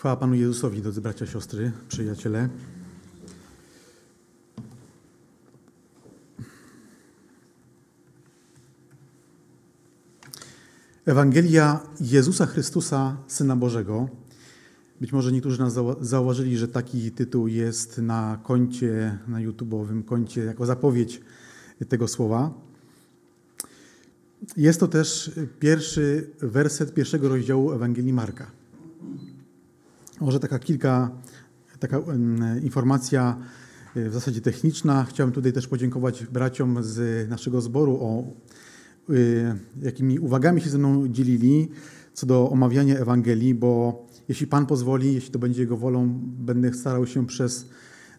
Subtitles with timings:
[0.00, 2.48] Chwała Panu Jezusowi, drodzy bracia, siostry, przyjaciele.
[11.06, 14.08] Ewangelia Jezusa Chrystusa, Syna Bożego.
[15.00, 20.66] Być może niektórzy nas zauważyli, że taki tytuł jest na koncie, na YouTube'owym koncie, jako
[20.66, 21.20] zapowiedź
[21.88, 22.54] tego słowa.
[24.56, 28.59] Jest to też pierwszy werset pierwszego rozdziału Ewangelii Marka.
[30.20, 31.10] Może taka kilka,
[31.78, 32.00] taka
[32.62, 33.36] informacja
[33.96, 35.04] e, w zasadzie techniczna.
[35.04, 38.24] Chciałem tutaj też podziękować braciom z naszego zboru o
[39.10, 39.14] e,
[39.82, 41.68] jakimi uwagami się ze mną dzielili
[42.14, 47.06] co do omawiania Ewangelii, bo jeśli Pan pozwoli, jeśli to będzie Jego wolą, będę starał
[47.06, 47.68] się przez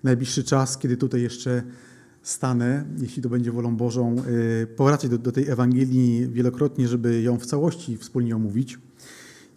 [0.03, 1.63] najbliższy czas, kiedy tutaj jeszcze
[2.23, 4.15] stanę, jeśli to będzie wolą Bożą,
[4.63, 8.79] e, powracać do, do tej Ewangelii wielokrotnie, żeby ją w całości wspólnie omówić.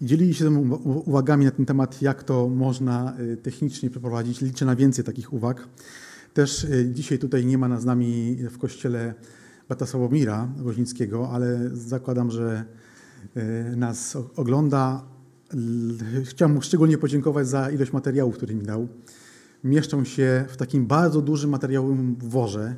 [0.01, 0.51] I dzielili się
[0.85, 4.41] uwagami na ten temat, jak to można y, technicznie przeprowadzić.
[4.41, 5.69] Liczę na więcej takich uwag.
[6.35, 9.15] Też y, dzisiaj tutaj nie ma z nami w kościele
[9.69, 12.65] Bata Sławomira Woźnickiego, ale zakładam, że
[13.37, 15.05] y, nas ogląda.
[16.25, 18.89] Chciałem mu szczególnie podziękować za ilość materiałów, które mi dał.
[19.65, 22.77] Mieszczą się w takim bardzo dużym materiałowym worze,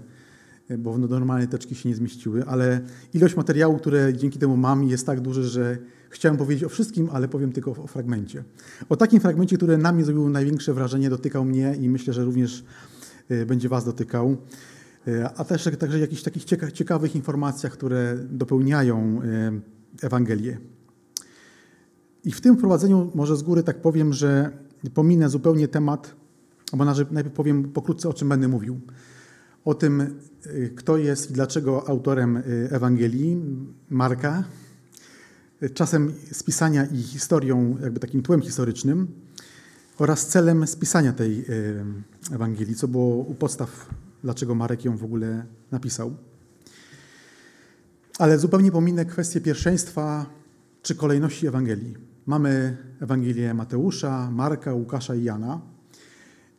[0.79, 2.81] bo normalnie teczki się nie zmieściły, ale
[3.15, 5.79] ilość materiału, które dzięki temu mam, jest tak duży, że
[6.11, 8.45] Chciałem powiedzieć o wszystkim, ale powiem tylko o fragmencie.
[8.89, 12.65] O takim fragmencie, który na mnie zrobił największe wrażenie, dotykał mnie i myślę, że również
[13.29, 14.37] e, będzie Was dotykał.
[15.09, 20.59] E, a też także jakichś takich ciekawych informacjach, które dopełniają e, Ewangelię.
[22.25, 24.51] I w tym wprowadzeniu może z góry tak powiem, że
[24.95, 26.15] pominę zupełnie temat,
[26.77, 28.81] bo najpierw powiem pokrótce, o czym będę mówił.
[29.65, 30.19] O tym,
[30.77, 33.37] kto jest i dlaczego autorem Ewangelii
[33.91, 34.45] Marka,
[35.75, 39.09] czasem spisania i historią, jakby takim tłem historycznym
[39.99, 41.45] oraz celem spisania tej
[42.33, 43.91] Ewangelii, co było u podstaw,
[44.23, 46.17] dlaczego Marek ją w ogóle napisał.
[48.19, 50.27] Ale zupełnie pominę kwestię pierwszeństwa
[50.83, 51.97] czy kolejności Ewangelii.
[52.27, 55.61] Mamy Ewangelię Mateusza, Marka, Łukasza i Jana.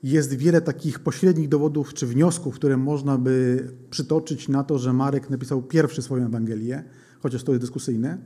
[0.03, 5.29] Jest wiele takich pośrednich dowodów czy wniosków, które można by przytoczyć na to, że Marek
[5.29, 6.83] napisał pierwszy swoją Ewangelię,
[7.19, 8.17] chociaż to jest dyskusyjne.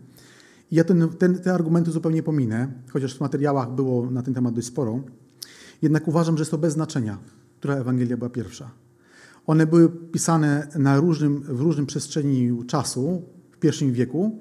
[0.71, 4.67] Ja ten, ten, te argumenty zupełnie pominę, chociaż w materiałach było na ten temat dość
[4.67, 4.99] sporo.
[5.81, 7.17] Jednak uważam, że jest to bez znaczenia,
[7.59, 8.71] która Ewangelia była pierwsza.
[9.47, 13.21] One były pisane na różnym, w różnym przestrzeni czasu
[13.51, 14.39] w pierwszym wieku,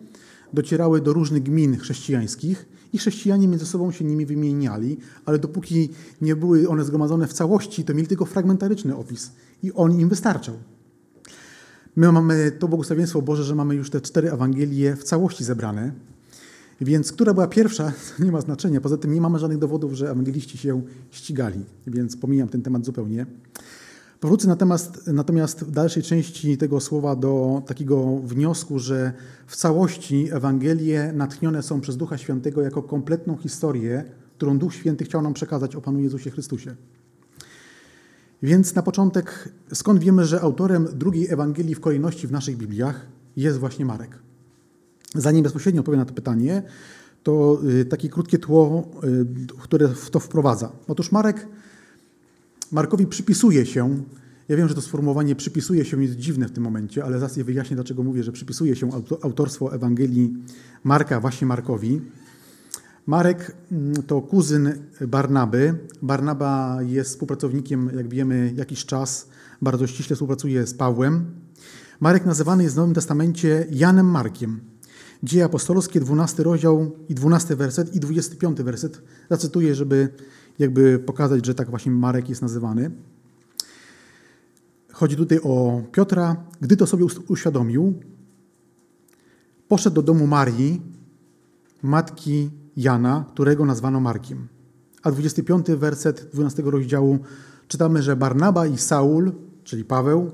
[0.53, 5.89] docierały do różnych gmin chrześcijańskich i chrześcijanie między sobą się nimi wymieniali, ale dopóki
[6.21, 10.55] nie były one zgromadzone w całości, to mieli tylko fragmentaryczny opis i on im wystarczał.
[11.97, 15.93] My mamy to błogosławieństwo Boże, że mamy już te cztery Ewangelie w całości zebrane,
[16.81, 17.93] więc która była pierwsza,
[18.25, 18.81] nie ma znaczenia.
[18.81, 23.27] Poza tym nie mamy żadnych dowodów, że ewangeliści się ścigali, więc pomijam ten temat zupełnie.
[24.21, 29.13] Powrócę natomiast, natomiast w dalszej części tego słowa do takiego wniosku, że
[29.47, 34.05] w całości Ewangelie natchnione są przez Ducha Świętego jako kompletną historię,
[34.37, 36.75] którą Duch Święty chciał nam przekazać o Panu Jezusie Chrystusie.
[38.43, 43.59] Więc na początek, skąd wiemy, że autorem drugiej Ewangelii w kolejności w naszych Bibliach jest
[43.59, 44.30] właśnie Marek?
[45.15, 46.63] Zanim bezpośrednio odpowiem na to pytanie,
[47.23, 49.27] to y, takie krótkie tło, y,
[49.59, 50.73] które w to wprowadza.
[50.89, 51.47] Otóż Marek,
[52.73, 54.03] Markowi przypisuje się,
[54.49, 57.45] ja wiem, że to sformułowanie przypisuje się jest dziwne w tym momencie, ale zaraz je
[57.45, 58.91] wyjaśnię, dlaczego mówię, że przypisuje się
[59.23, 60.35] autorstwo Ewangelii
[60.85, 62.01] Marka właśnie Markowi.
[63.07, 64.73] Marek mm, to kuzyn
[65.09, 65.75] Barnaby.
[66.03, 69.29] Barnaba jest współpracownikiem, jak wiemy, jakiś czas,
[69.63, 71.25] bardzo ściśle współpracuje z Pawłem.
[72.01, 74.70] Marek nazywany jest w Nowym Testamencie Janem Markiem.
[75.23, 79.03] Dzieje apostolskie, 12 rozdział i 12 werset i 25 werset.
[79.31, 80.09] Zacytuję, żeby
[80.59, 82.91] jakby pokazać, że tak właśnie Marek jest nazywany.
[84.93, 86.37] Chodzi tutaj o Piotra.
[86.61, 87.95] Gdy to sobie uświadomił,
[89.69, 90.83] poszedł do domu Marii,
[91.83, 94.49] matki Jana, którego nazwano Markiem.
[95.03, 97.19] A 25 werset 12 rozdziału
[97.69, 99.33] czytamy, że Barnaba i Saul,
[99.65, 100.31] czyli Paweł,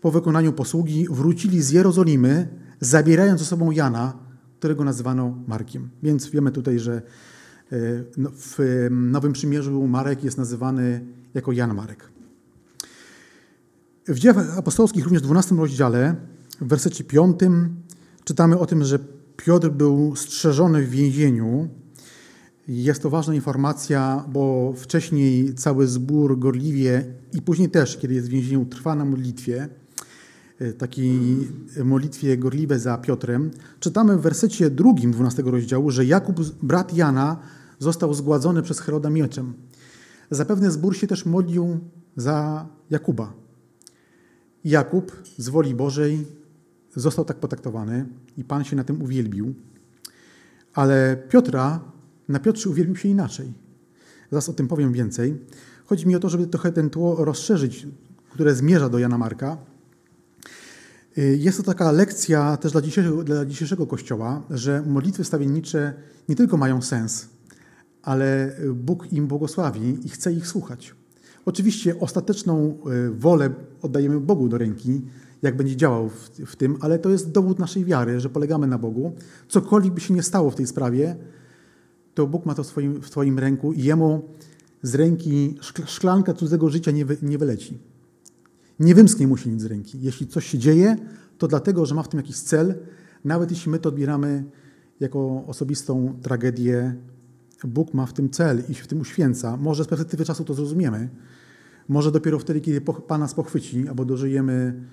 [0.00, 2.48] po wykonaniu posługi wrócili z Jerozolimy,
[2.80, 4.29] zabierając ze sobą Jana,
[4.60, 5.90] którego nazywano Markiem.
[6.02, 7.02] Więc wiemy tutaj, że
[7.72, 7.76] e,
[8.16, 8.58] no, w
[8.90, 11.04] Nowym Przymierzu Marek jest nazywany
[11.34, 12.08] jako Jan Marek.
[14.08, 16.16] W dziejach apostolskich, również w 12 rozdziale,
[16.60, 17.40] w wersecie 5
[18.24, 18.98] czytamy o tym, że
[19.36, 21.68] Piotr był strzeżony w więzieniu.
[22.68, 28.30] Jest to ważna informacja, bo wcześniej cały zbór gorliwie i później też, kiedy jest w
[28.30, 29.68] więzieniu, trwa na modlitwie.
[30.60, 31.48] E, takiej
[31.84, 37.38] modlitwie gorliwe za Piotrem, czytamy w wersecie drugim 12 rozdziału, że Jakub, brat Jana,
[37.78, 39.54] został zgładzony przez Heroda mieczem.
[40.30, 41.78] Zapewne zbór się też modlił
[42.16, 43.32] za Jakuba.
[44.64, 46.26] Jakub z woli Bożej
[46.96, 49.54] został tak potraktowany i Pan się na tym uwielbił.
[50.74, 51.80] Ale Piotra,
[52.28, 53.52] na Piotrze uwielbił się inaczej.
[54.30, 55.36] Zaraz o tym powiem więcej.
[55.86, 57.86] Chodzi mi o to, żeby trochę ten tło rozszerzyć,
[58.30, 59.56] które zmierza do Jana Marka.
[61.18, 65.94] Y, jest to taka lekcja też dla dzisiejszego, dla dzisiejszego Kościoła, że modlitwy stawiennicze
[66.28, 67.28] nie tylko mają sens,
[68.02, 70.94] ale Bóg im błogosławi i chce ich słuchać.
[71.46, 72.78] Oczywiście ostateczną
[73.08, 73.50] y, wolę
[73.82, 75.02] oddajemy Bogu do ręki,
[75.42, 78.78] jak będzie działał w, w, tym, ale to jest dowód naszej wiary, że polegamy na
[78.78, 79.12] Bogu.
[79.48, 81.16] Cokolwiek by się nie stało w tej sprawie,
[82.14, 84.28] to Bóg ma to w Twoim, w twoim ręku i Jemu
[84.82, 87.78] z ręki szklanka cudzego życia nie, wy, nie wyleci.
[88.80, 90.00] Nie wymsknie mu się nic z ręki.
[90.00, 90.96] Jeśli coś się dzieje,
[91.38, 92.74] to dlatego, że ma w tym jakiś cel,
[93.24, 94.44] nawet jeśli my to odbieramy
[95.00, 96.94] jako osobistą tragedię,
[97.64, 99.56] Bóg ma w tym cel i się w tym uświęca.
[99.56, 101.08] Może z perspektywy czasu to zrozumiemy.
[101.88, 104.84] Może dopiero wtedy, kiedy Pan nas pochwyci, albo dożyjemy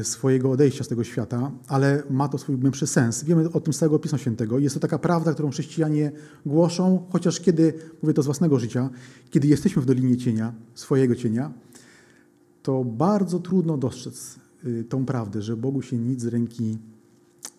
[0.00, 3.24] y, swojego odejścia z tego świata, ale ma to swój głębszy sens.
[3.24, 4.58] Wiemy o tym z całego Pisma Świętego.
[4.58, 6.12] Jest to taka prawda, którą chrześcijanie
[6.46, 8.90] głoszą, chociaż kiedy, mówię to z własnego życia,
[9.30, 11.52] kiedy jesteśmy w dolinie cienia, swojego cienia,
[12.64, 16.78] to bardzo trudno dostrzec y, tą prawdę, że Bogu się nic z ręki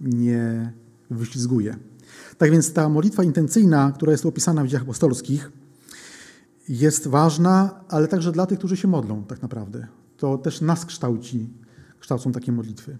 [0.01, 0.73] nie
[1.09, 1.75] wyślizguje.
[2.37, 5.51] Tak więc ta modlitwa intencyjna, która jest opisana w dziejach apostolskich,
[6.69, 9.87] jest ważna, ale także dla tych, którzy się modlą tak naprawdę.
[10.17, 11.49] To też nas kształci,
[11.99, 12.97] kształcą takie modlitwy.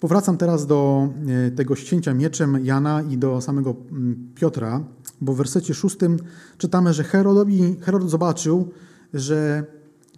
[0.00, 1.08] Powracam teraz do
[1.46, 4.84] e, tego ścięcia mieczem Jana i do samego mm, Piotra,
[5.20, 6.18] bo w wersecie szóstym
[6.58, 8.70] czytamy, że Herodowi, Herod zobaczył,
[9.14, 9.66] że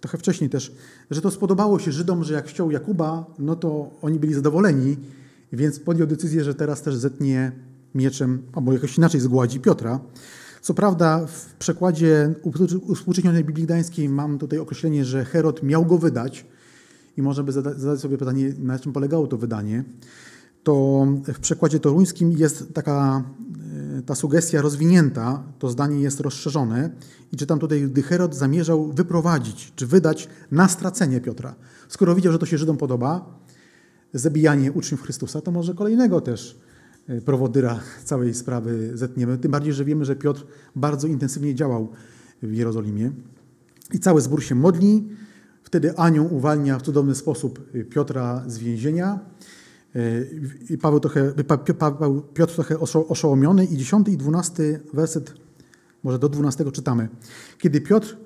[0.01, 0.73] trochę wcześniej też,
[1.11, 4.97] że to spodobało się Żydom, że jak ściął Jakuba, no to oni byli zadowoleni,
[5.53, 7.53] więc podjął decyzję, że teraz też zetnie
[7.95, 10.01] mieczem, albo jakoś inaczej zgładzi Piotra.
[10.63, 12.35] Co prawda w przekładzie
[12.95, 16.47] współczynionej Biblii Gdańskiej mam tutaj określenie, że Herod miał go wydać
[17.17, 19.85] i można by zadać sobie pytanie, na czym polegało to wydanie.
[20.63, 23.25] To w przekładzie toruńskim jest taka
[23.99, 26.91] e, ta sugestia rozwinięta, to zdanie jest rozszerzone
[27.33, 31.55] i czytam tutaj, gdy Herod zamierzał wyprowadzić czy wydać na stracenie Piotra.
[31.89, 33.39] Skoro widział, że to się Żydom podoba,
[34.15, 36.61] zabijanie uczniów Chrystusa, to może kolejnego też
[37.11, 39.39] E, prowodyra całej sprawy zetniemy.
[39.39, 40.47] Tym bardziej, że wiemy, że Piotr
[40.77, 41.89] bardzo intensywnie działał
[42.43, 43.13] w Jerozolimie.
[43.93, 45.09] I cały zbór się modli.
[45.63, 49.19] Wtedy anioł uwalnia w cudowny sposób Piotra z więzienia.
[49.95, 50.01] E,
[50.71, 51.33] I Paweł trochę,
[51.79, 52.79] Paweł, Piotr trochę
[53.09, 53.65] oszołomiony.
[53.65, 55.35] I 10 i 12 werset,
[56.03, 57.09] może do 12 czytamy.
[57.59, 58.17] Kiedy Piotr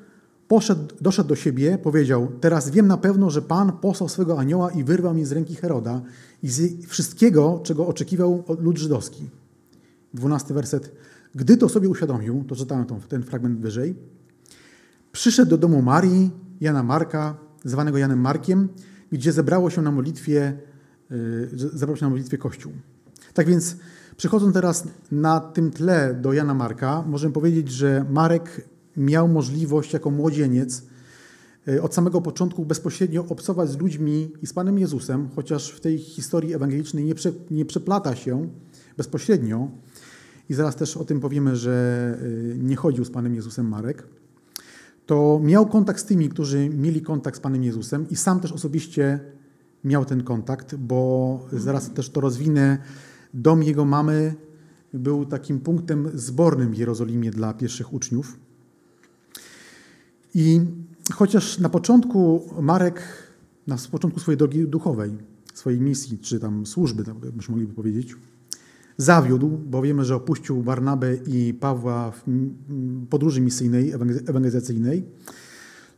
[0.49, 4.84] poszedł, doszedł do siebie, powiedział: Teraz wiem na pewno, że Pan posłał swego anioła i
[4.84, 6.02] wyrwał mnie z ręki Heroda
[6.43, 9.31] i z wszystkiego, czego oczekiwał lud żydowski.
[10.14, 10.93] Dwunasty werset.
[11.34, 13.94] Gdy to sobie uświadomił, to czytałem ten fragment wyżej,
[15.12, 16.31] przyszedł do domu Marii,
[16.61, 18.69] Jana Marka, zwanego Janem Markiem,
[19.12, 20.58] gdzie zebrało się na modlitwie,
[21.14, 22.72] y, zebrał się na modlitwie Kościół.
[23.34, 23.76] Tak więc,
[24.16, 30.11] przechodząc teraz na tym tle do Jana Marka, możemy powiedzieć, że Marek miał możliwość jako
[30.11, 30.82] młodzieniec
[31.69, 35.99] e, od samego początku bezpośrednio obcować z ludźmi i z Panem Jezusem, chociaż w tej
[35.99, 38.49] historii ewangelicznej nie, prze, nie przeplata się
[38.96, 39.70] bezpośrednio.
[40.49, 42.19] I zaraz też o tym powiemy, że
[42.55, 44.06] e, nie chodził z Panem Jezusem Marek.
[45.06, 49.21] To miał kontakt z tymi, którzy mieli kontakt z Panem Jezusem i sam też osobiście
[49.85, 52.79] miał ten kontakt, bo zaraz też to rozwinę.
[53.35, 54.35] Dom jego mamy
[54.95, 58.38] był takim punktem zbornym w Jerozolimie dla pierwszych uczniów.
[60.35, 60.61] I
[61.12, 63.03] chociaż na początku Marek,
[63.67, 65.12] na początku swojej drogi duchowej,
[65.55, 68.17] swojej misji, czy tam służby, tak byśmy mogli powiedzieć,
[68.97, 72.23] zawiódł, bo wiemy, że opuścił Barnabę i Pawła w
[73.11, 73.93] podróży misyjnej,
[74.26, 75.05] ewangelizacyjnej,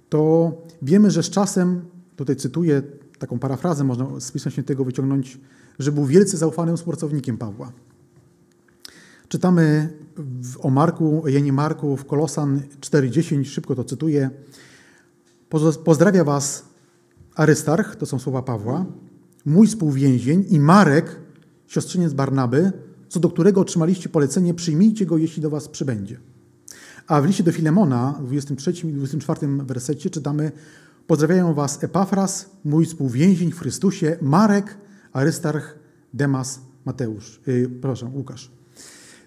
[0.09, 0.53] to
[0.83, 1.81] wiemy, że z czasem,
[2.17, 2.83] tutaj cytuję
[3.19, 5.41] taką parafrazę, można z Pisma Świętego wyciągnąć,
[5.79, 7.73] że był wielce zaufanym współpracownikiem Pawła.
[9.29, 9.89] Czytamy
[10.61, 14.31] o Marku, Janie Marku w Kolosan 4,10, szybko to cytuję.
[15.85, 16.65] Pozdrawia was
[17.35, 18.87] Arystarch, to są słowa Pawła,
[19.45, 21.21] mój współwięzień i Marek,
[21.67, 22.73] siostrzeniec Barnaby,
[23.09, 26.21] co do którego otrzymaliście polecenie, przyjmijcie go, jeśli do was przybędzie.
[27.07, 30.53] A w liście do Filemona, w 23 i 24 wersecie czytamy
[31.07, 34.79] Pozdrawiają was Epafras, mój współwięzień w Chrystusie, Marek,
[35.13, 35.79] Arystarch,
[36.15, 38.51] Demas, Mateusz, yy, przepraszam, Łukasz.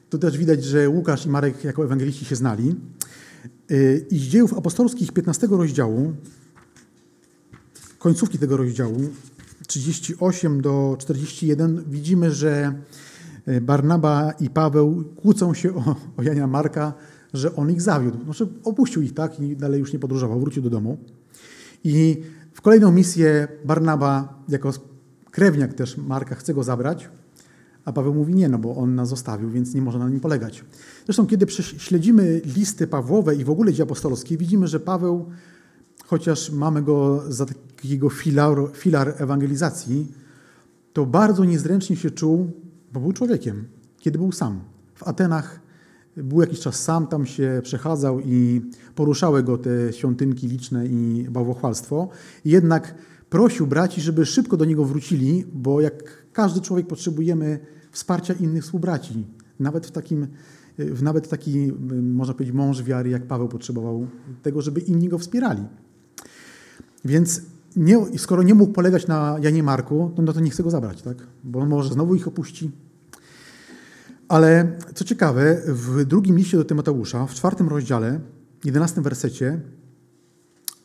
[0.10, 2.76] Tu też widać, że Łukasz i Marek jako ewangeliści się znali.
[3.72, 6.14] Y, I z dziejów apostolskich 15 rozdziału,
[8.00, 9.00] końcówki tego rozdziału,
[9.68, 12.74] 38 do 41, widzimy, że
[13.62, 16.94] Barnaba i Paweł kłócą się o, o Jania Marka,
[17.34, 18.24] że on ich zawiódł.
[18.24, 20.98] Znaczy opuścił ich tak i dalej już nie podróżował, wrócił do domu.
[21.84, 22.22] I
[22.54, 24.72] w kolejną misję Barnaba jako
[25.32, 27.10] krewniak też Marka chce go zabrać,
[27.86, 30.66] a Paweł mówi nie, no bo on nas zostawił, więc nie może na nim polegać.
[31.06, 31.46] Zresztą kiedy
[31.78, 35.26] śledzimy listy Pawłowe i w ogóle dzieje apostolskie, widzimy, że Paweł,
[36.06, 40.12] chociaż mamy go za takiego filar, filar ewangelizacji,
[40.94, 42.52] to bardzo niezręcznie się czuł,
[42.94, 43.68] bo był człowiekiem,
[44.00, 44.62] kiedy był sam.
[44.96, 45.60] W Atenach
[46.18, 48.62] był jakiś czas sam, tam się przechadzał i
[48.96, 52.10] poruszały go te świątynki liczne i bałwochwalstwo.
[52.46, 52.96] Jednak
[53.30, 57.60] prosił braci, żeby szybko do niego wrócili, bo jak każdy człowiek potrzebujemy
[57.92, 59.26] wsparcia innych współbraci.
[59.60, 60.28] Nawet w takim,
[61.02, 64.08] nawet taki, można powiedzieć, mąż wiary jak Paweł potrzebował
[64.44, 65.64] tego, żeby inni go wspierali.
[67.06, 67.42] Więc
[67.76, 71.18] nie, skoro nie mógł polegać na Janie Marku, no to nie chce go zabrać, tak?
[71.44, 72.72] bo może znowu ich opuści.
[74.30, 78.20] Ale co ciekawe, w drugim liście do Tymoteusza, w czwartym rozdziale,
[78.66, 79.60] jedenastym wersecie,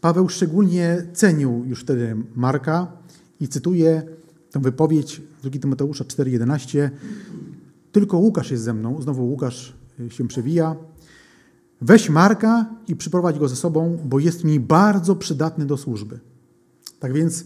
[0.01, 2.93] Paweł szczególnie cenił już wtedy Marka
[3.41, 4.03] i cytuję
[4.51, 6.91] tę wypowiedź 2 Tymoteusza 4,11.
[7.93, 9.75] Tylko Łukasz jest ze mną, znowu Łukasz
[10.09, 10.77] się przewija.
[11.81, 16.21] Weź Marka i przyprowadź go ze sobą, bo jest mi bardzo przydatny do służby.
[17.01, 17.45] Tak więc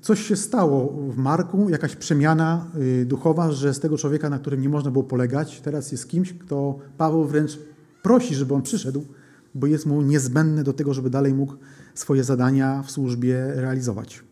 [0.00, 2.66] coś się stało w Marku, jakaś przemiana
[3.02, 6.32] y, duchowa, że z tego człowieka, na którym nie można było polegać, teraz jest kimś,
[6.32, 7.58] kto Paweł wręcz
[8.02, 9.06] prosi, żeby on przyszedł,
[9.54, 11.54] bo jest mu niezbędny do tego, żeby dalej mógł
[11.94, 14.24] swoje zadania w służbie realizować.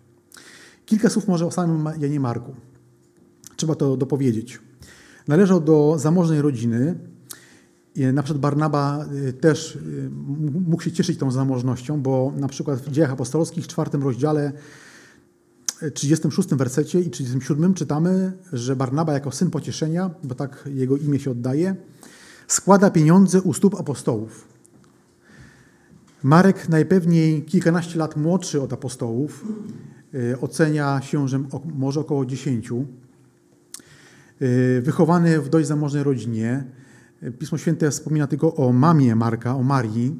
[0.86, 2.54] Kilka słów może o samym Janie Marku.
[3.56, 4.60] Trzeba to dopowiedzieć.
[5.28, 6.94] Należał do zamożnej rodziny.
[8.12, 10.10] Na przykład Barnaba y, też y,
[10.66, 14.52] mógł się cieszyć tą zamożnością, bo na przykład w Dziejach Apostolskich w czwartym rozdziale
[15.94, 21.30] 36 wersecie i 37 czytamy, że Barnaba jako syn pocieszenia, bo tak jego imię się
[21.30, 21.76] oddaje,
[22.48, 24.48] składa pieniądze u stóp apostołów.
[26.22, 29.44] Marek, najpewniej kilkanaście lat młodszy od apostołów,
[30.14, 31.40] y, ocenia się, że
[31.74, 32.84] może około dziesięciu.
[34.42, 36.64] Y, wychowany w dość zamożnej rodzinie.
[37.38, 40.16] Pismo Święte wspomina tylko o mamie Marka, o Marii.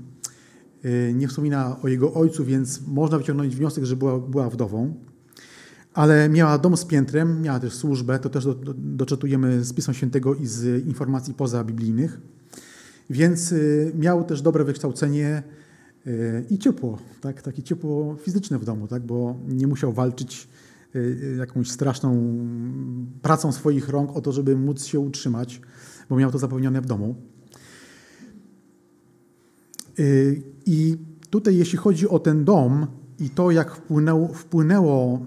[0.85, 5.08] Y, nie wspomina o jego ojcu, więc można wyciągnąć wniosek, że była, była wdową
[5.95, 9.95] ale miała dom z piętrem, miała też służbę, to też do, do, doczytujemy z Pisma
[9.95, 12.21] Świętego i z informacji pozabiblijnych,
[13.11, 15.43] więc y, miał też dobre wykształcenie
[16.07, 17.43] y, i ciepło, tak?
[17.43, 19.03] takie ciepło fizyczne w domu, tak?
[19.03, 20.49] bo nie musiał walczyć
[20.97, 22.37] y, jakąś straszną
[23.23, 25.61] pracą swoich rąk o to, żeby móc się utrzymać,
[26.11, 27.15] bo miał to zapewnione w domu.
[30.67, 30.97] I
[31.31, 32.87] tutaj, jeśli chodzi o ten dom,
[33.21, 35.21] i to, jak wpłynęło, wpłynęło,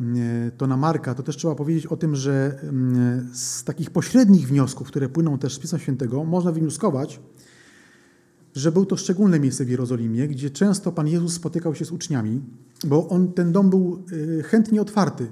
[0.48, 4.48] e, to na Marka, to też trzeba powiedzieć o tym, że mm, z takich pośrednich
[4.48, 7.19] wniosków, które płyną też z Pisma Świętego, można wnioskować,
[8.55, 12.41] że był to szczególne miejsce w Jerozolimie, gdzie często Pan Jezus spotykał się z uczniami,
[12.88, 14.03] bo on, ten dom był
[14.39, 15.31] e, chętnie otwarty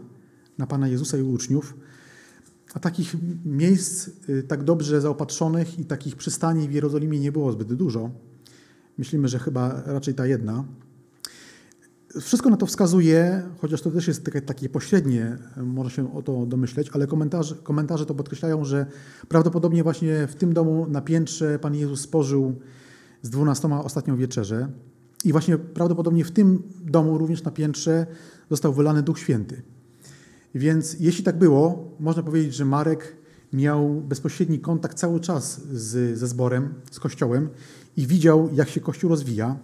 [0.58, 1.74] na Pana Jezusa i uczniów,
[2.74, 7.74] a takich miejsc e, tak dobrze zaopatrzonych i takich przystani w Jerozolimie nie było zbyt
[7.74, 8.12] dużo.
[8.98, 10.64] Myślimy, że chyba raczej ta jedna.
[12.22, 16.46] Wszystko na to wskazuje, chociaż to też jest takie, takie pośrednie, można się o to
[16.46, 18.86] domyśleć, ale komentarze, komentarze to podkreślają, że
[19.28, 22.56] prawdopodobnie właśnie w tym domu na piętrze Pan Jezus spożył
[23.22, 24.68] z dwunastoma ostatnią wieczerzę
[25.26, 28.08] i właśnie prawdopodobnie w tym domu również na piętrze
[28.50, 29.62] został wylany Duch Święty.
[30.56, 33.16] Więc jeśli tak było, można powiedzieć, że Marek
[33.54, 37.50] miał bezpośredni kontakt cały czas z, ze zborem, z Kościołem
[37.98, 39.58] i widział, jak się Kościół rozwija.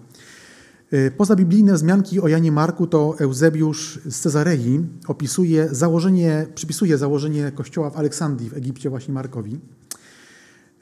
[0.92, 7.90] E, Pozabiblijne wzmianki o Janie Marku to Eusebiusz z Cezarei opisuje założenie, przypisuje założenie kościoła
[7.90, 9.60] w Aleksandrii w Egipcie właśnie Markowi.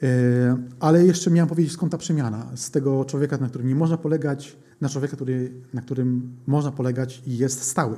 [0.04, 0.08] E,
[0.80, 2.48] ale jeszcze miałem powiedzieć, skąd ta przemiana.
[2.56, 7.22] Z tego człowieka, na którym nie można polegać, na człowieka, który, na którym można polegać
[7.28, 7.98] i jest stały.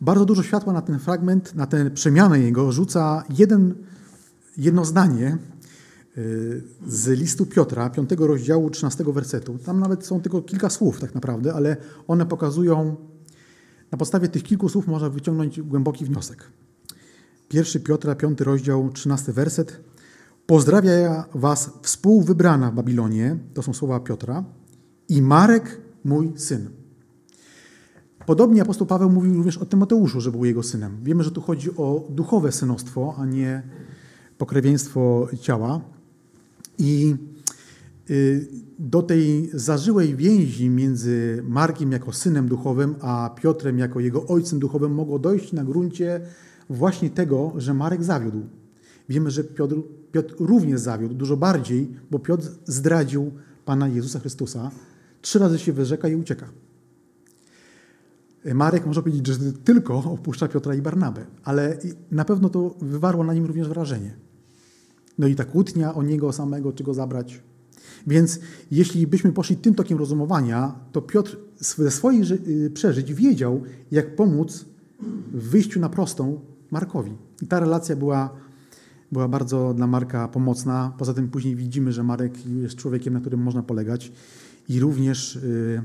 [0.00, 3.74] Bardzo dużo światła na ten fragment, na tę przemianę jego rzuca jeden,
[4.56, 5.57] jedno zdanie, Y,
[6.86, 9.58] z listu Piotra, 5 rozdziału, 13 wersetu.
[9.58, 11.76] Tam nawet są tylko kilka słów tak naprawdę, ale
[12.08, 12.96] one pokazują,
[13.92, 16.44] na podstawie tych kilku słów można wyciągnąć głęboki wniosek.
[17.52, 19.80] 1 Piotra, 5 rozdział, 13 werset.
[20.46, 24.44] Pozdrawia was współwybrana w Babilonie, to są słowa Piotra,
[25.08, 26.70] i Marek, mój syn.
[28.26, 30.98] Podobnie apostoł Paweł mówił również o Tymoteuszu, że był jego synem.
[31.02, 33.62] Wiemy, że tu chodzi o duchowe synostwo, a nie
[34.38, 35.80] pokrewieństwo ciała.
[36.78, 37.16] I
[38.10, 44.58] y, do tej zażyłej więzi między Markiem jako synem duchowym, a Piotrem jako jego ojcem
[44.58, 46.20] duchowym mogło dojść na gruncie
[46.70, 48.42] właśnie tego, że Marek zawiódł.
[49.08, 49.74] Wiemy, że Piotr,
[50.12, 53.32] Piotr również zawiódł, dużo bardziej, bo Piotr zdradził
[53.64, 54.70] Pana Jezusa Chrystusa,
[55.22, 56.48] trzy razy się wyrzeka i ucieka.
[58.54, 61.78] Marek może powiedzieć, że tylko opuszcza Piotra i Barnabę, ale
[62.10, 64.27] na pewno to wywarło na nim również wrażenie.
[65.18, 67.42] No i ta kłótnia o niego samego, czy go zabrać.
[68.06, 74.16] Więc jeśli byśmy poszli tym tokiem rozumowania, to Piotr ze swoich y, przeżyć wiedział, jak
[74.16, 74.64] pomóc
[75.32, 77.12] w wyjściu na prostą Markowi.
[77.42, 78.30] I ta relacja była,
[79.12, 80.92] była bardzo dla Marka pomocna.
[80.98, 84.12] Poza tym później widzimy, że Marek jest człowiekiem, na którym można polegać
[84.68, 85.82] i również y,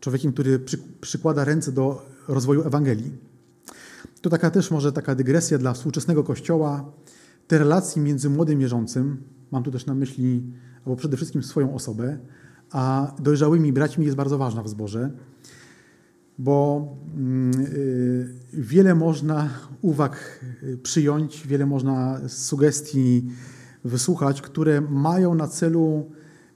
[0.00, 3.12] człowiekiem, który przy, przykłada ręce do rozwoju Ewangelii.
[4.20, 6.92] To taka też może taka dygresja dla współczesnego Kościoła.
[7.50, 12.18] Te relacje między młodym wierzącym, mam tu też na myśli, albo przede wszystkim swoją osobę,
[12.70, 15.10] a dojrzałymi braćmi jest bardzo ważna w zborze,
[16.38, 19.48] bo yy, wiele można
[19.82, 23.26] uwag y, przyjąć, wiele można sugestii
[23.84, 26.10] wysłuchać, które mają na celu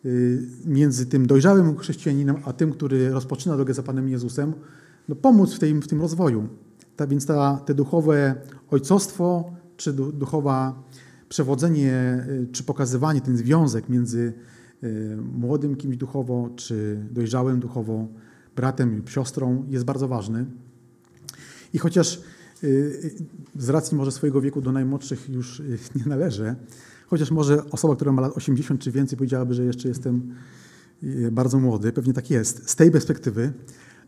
[0.07, 4.53] Y, między tym dojrzałym chrześcijaninem, a tym, który rozpoczyna drogę za Panem Jezusem,
[5.09, 6.49] no pomóc w tym, w tym rozwoju.
[6.97, 8.35] Ta, więc ta, te duchowe
[8.71, 10.83] ojcostwo, czy duchowa
[11.29, 14.33] przewodzenie, y, czy pokazywanie, ten związek między
[14.83, 18.09] y, młodym kimś duchowo, czy dojrzałym duchowo
[18.57, 20.47] bratem lub siostrą jest bardzo ważny.
[21.73, 22.21] I chociaż
[23.57, 25.63] z racji może swojego wieku do najmłodszych już
[25.97, 26.57] nie należę,
[27.07, 30.35] Chociaż może osoba, która ma lat 80 czy więcej, powiedziałaby, że jeszcze jestem
[31.33, 31.93] bardzo młody.
[31.93, 33.53] Pewnie tak jest z tej perspektywy,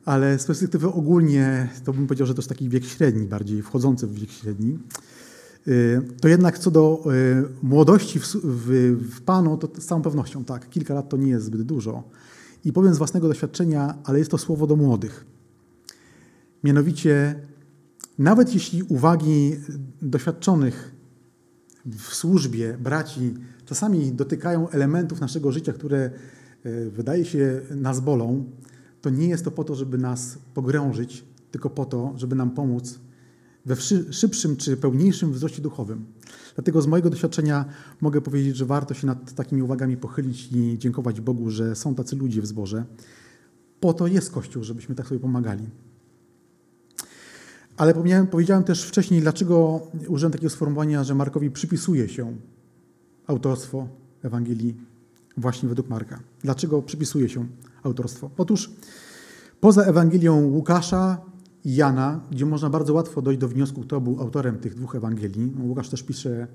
[0.05, 4.07] ale z perspektywy ogólnie to bym powiedział, że to jest taki wiek średni, bardziej wchodzący
[4.07, 4.79] w wiek średni.
[5.69, 7.09] E, to jednak co do e,
[7.63, 11.47] młodości w, w, w Panu, to z całą pewnością tak, kilka lat to nie jest
[11.47, 12.03] zbyt dużo.
[12.65, 15.27] I powiem z własnego doświadczenia, ale jest to słowo do młodych.
[16.65, 17.41] Mianowicie,
[18.19, 19.57] nawet jeśli uwagi
[20.03, 20.95] doświadczonych
[21.87, 26.11] w służbie braci czasami dotykają elementów naszego życia, które
[26.65, 28.45] e, wydaje się nas bolą,
[29.01, 32.99] to nie jest to po to, żeby nas pogrążyć, tylko po to, żeby nam pomóc
[33.67, 33.77] we
[34.11, 36.07] szybszym czy pełniejszym wzroście duchowym.
[36.55, 37.65] Dlatego z mojego doświadczenia
[38.01, 42.17] mogę powiedzieć, że warto się nad takimi uwagami pochylić i dziękować Bogu, że są tacy
[42.17, 42.85] ludzie w zborze.
[43.81, 45.69] Po to jest Kościół, żebyśmy tak sobie pomagali.
[47.77, 47.95] Ale
[48.31, 52.37] powiedziałem też wcześniej, dlaczego użyłem takiego sformułowania, że Markowi przypisuje się
[53.27, 53.89] autorstwo
[54.23, 54.77] Ewangelii
[55.37, 56.21] właśnie według Marka.
[56.43, 57.47] Dlaczego przypisuje się
[57.83, 58.31] autorstwo?
[58.39, 58.71] Otóż
[59.61, 61.21] poza Ewangelią Łukasza
[61.67, 65.65] Jana, gdzie można bardzo łatwo dojść do wniosku, kto był autorem tych dwóch Ewangelii, no,
[65.65, 66.47] Łukasz też pisze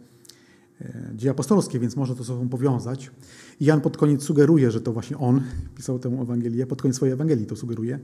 [0.81, 3.11] e, dzieje apostolskie, więc można to sobą powiązać.
[3.59, 5.41] I Jan pod koniec sugeruje, że to właśnie on
[5.75, 7.99] pisał tę Ewangelię, pod koniec swojej Ewangelii to sugeruje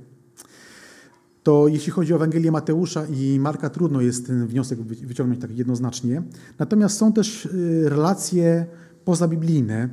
[1.47, 6.23] to jeśli chodzi o Ewangelię Mateusza i Marka, trudno jest ten wniosek wyciągnąć tak jednoznacznie.
[6.59, 8.65] Natomiast są też y, relacje
[9.05, 9.89] pozabiblijne.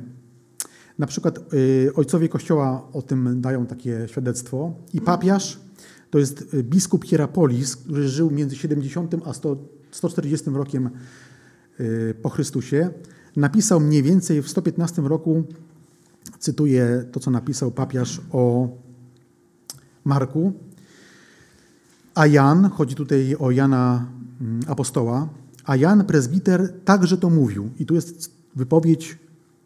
[0.99, 4.73] Na przykład y, ojcowie Kościoła o tym dają takie świadectwo.
[4.93, 5.59] I papiarz
[6.15, 9.57] to jest y, biskup Hierapolis, który żył między 70 a 100,
[9.91, 10.89] 140 rokiem
[12.21, 12.89] po Chrystusie.
[13.35, 15.43] Napisał mniej więcej w 115 roku,
[16.39, 18.69] cytuję to, co napisał papiarz o
[20.05, 20.53] Marku,
[22.13, 24.07] a Jan, chodzi tutaj o Jana
[24.41, 25.29] mm, apostoła,
[25.65, 27.69] a Jan prezbiter także to mówił.
[27.79, 29.17] I tu jest wypowiedź,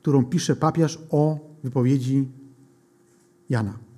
[0.02, 2.28] którą pisze papież o wypowiedzi
[3.50, 3.89] Jana.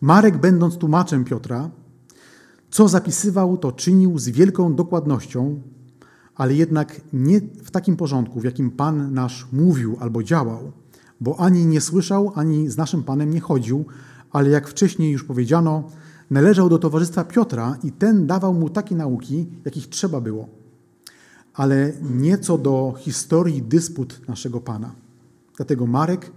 [0.00, 1.70] Marek, będąc tłumaczem Piotra,
[2.70, 5.60] co zapisywał, to czynił z wielką dokładnością,
[6.34, 10.72] ale jednak nie w takim porządku, w jakim Pan nasz mówił albo działał,
[11.20, 13.84] bo ani nie słyszał, ani z naszym Panem nie chodził,
[14.30, 15.90] ale jak wcześniej już powiedziano,
[16.30, 20.48] należał do towarzystwa Piotra i ten dawał mu takie nauki, jakich trzeba było,
[21.54, 24.90] ale nie co do historii dysput naszego Pana.
[25.56, 26.30] Dlatego Marek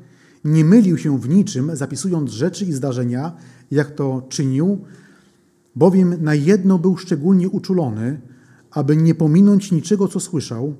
[0.43, 3.35] nie mylił się w niczym, zapisując rzeczy i zdarzenia,
[3.71, 4.81] jak to czynił,
[5.75, 8.21] bowiem na jedno był szczególnie uczulony,
[8.71, 10.75] aby nie pominąć niczego, co słyszał,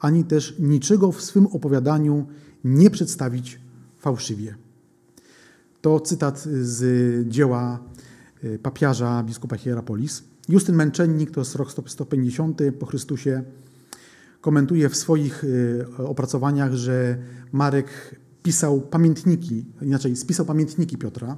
[0.00, 2.26] ani też niczego w swym opowiadaniu
[2.64, 3.60] nie przedstawić
[3.98, 4.54] fałszywie.
[5.80, 7.80] To cytat z dzieła
[8.44, 10.22] Y, papiarza biskupa Hierapolis.
[10.48, 13.42] Justyn Męczennik, to jest rok 150 po Chrystusie,
[14.40, 17.18] komentuje w swoich y, opracowaniach, że
[17.52, 21.36] Marek pisał pamiętniki, inaczej spisał pamiętniki Piotra,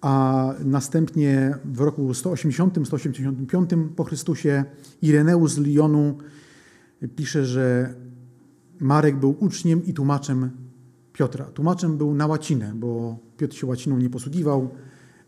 [0.00, 4.64] a następnie w roku 180-185 po Chrystusie
[5.02, 6.18] Ireneusz z Lyonu
[7.16, 7.94] pisze, że
[8.80, 10.50] Marek był uczniem i tłumaczem
[11.12, 11.44] Piotra.
[11.44, 14.70] Tłumaczem był na łacinę, bo Piotr się łaciną nie posługiwał,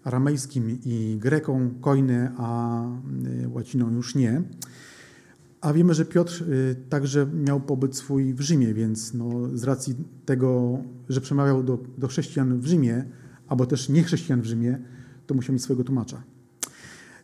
[0.04, 2.82] aramejskim i greką, kojny, a
[3.44, 4.42] y, łaciną już nie.
[5.64, 9.94] A wiemy, że Piotr y, także miał pobyt swój w Rzymie, więc no, z racji
[10.24, 13.04] tego, że przemawiał do, do chrześcijan w Rzymie,
[13.48, 14.78] albo też niechrześcijan w Rzymie,
[15.26, 16.22] to musiał mieć swojego tłumacza.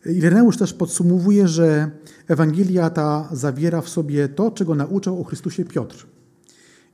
[0.05, 1.91] Ireneusz też podsumowuje, że
[2.27, 6.07] Ewangelia ta zawiera w sobie to, czego nauczał o Chrystusie Piotr.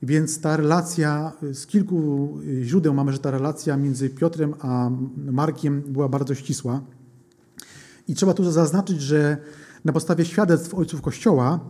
[0.02, 6.08] Więc ta relacja, z kilku źródeł mamy, że ta relacja między Piotrem a Markiem była
[6.08, 6.80] bardzo ścisła.
[8.08, 9.36] I trzeba tu zaznaczyć, że
[9.84, 11.60] na podstawie świadectw ojców Kościoła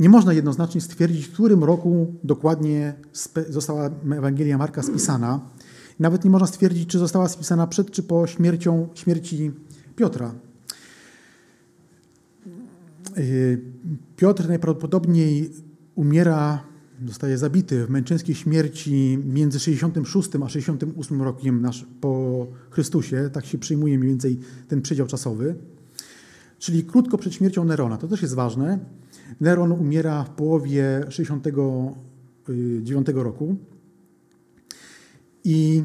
[0.00, 2.94] nie można jednoznacznie stwierdzić, w którym roku dokładnie
[3.48, 5.40] została Ewangelia Marka spisana.
[5.98, 9.52] Nawet nie można stwierdzić, czy została spisana przed czy po śmiercią, śmierci
[9.96, 10.34] Piotra.
[13.18, 13.60] Y,
[14.16, 15.50] Piotr najprawdopodobniej
[15.94, 16.62] umiera,
[17.06, 23.30] zostaje zabity w męczeńskiej śmierci między 66 a 68 rokiem po Chrystusie.
[23.32, 25.54] Tak się przyjmuje mniej więcej ten przedział czasowy.
[26.58, 27.96] Czyli krótko przed śmiercią Nerona.
[27.96, 28.78] To też jest ważne.
[29.40, 33.56] Neron umiera w połowie 69 roku.
[35.44, 35.84] I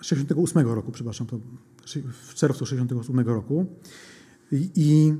[0.00, 1.38] 68 y, roku, przepraszam, to
[2.12, 3.66] w czerwcu 68 roku.
[4.52, 5.14] I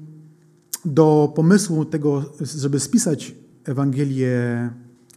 [0.84, 4.70] do pomysłu tego, żeby spisać Ewangelię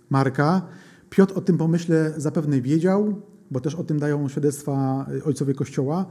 [0.10, 0.68] Marka,
[1.10, 6.06] Piotr o tym pomyśle zapewne wiedział, bo też o tym dają świadectwa ojcowie Kościoła.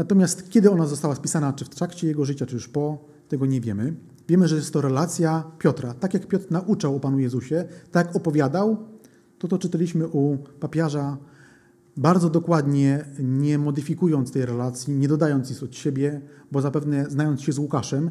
[0.00, 3.60] Natomiast kiedy ona została spisana, czy w trakcie jego życia, czy już po, tego nie
[3.60, 3.94] wiemy.
[4.28, 5.94] Wiemy, że jest to relacja Piotra.
[5.94, 8.76] Tak jak Piotr nauczał o Panu Jezusie, tak opowiadał,
[9.38, 11.16] to to czytaliśmy u papiarza
[11.96, 16.20] bardzo dokładnie, nie modyfikując tej relacji, nie dodając nic od siebie,
[16.52, 18.10] bo zapewne znając się z Łukaszem,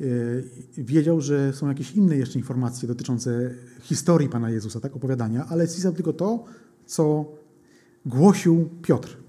[0.00, 0.44] yy,
[0.78, 5.92] wiedział, że są jakieś inne jeszcze informacje dotyczące historii Pana Jezusa, tak, opowiadania, ale spisał
[5.92, 6.44] tylko to,
[6.86, 7.32] co
[8.04, 9.25] głosił Piotr.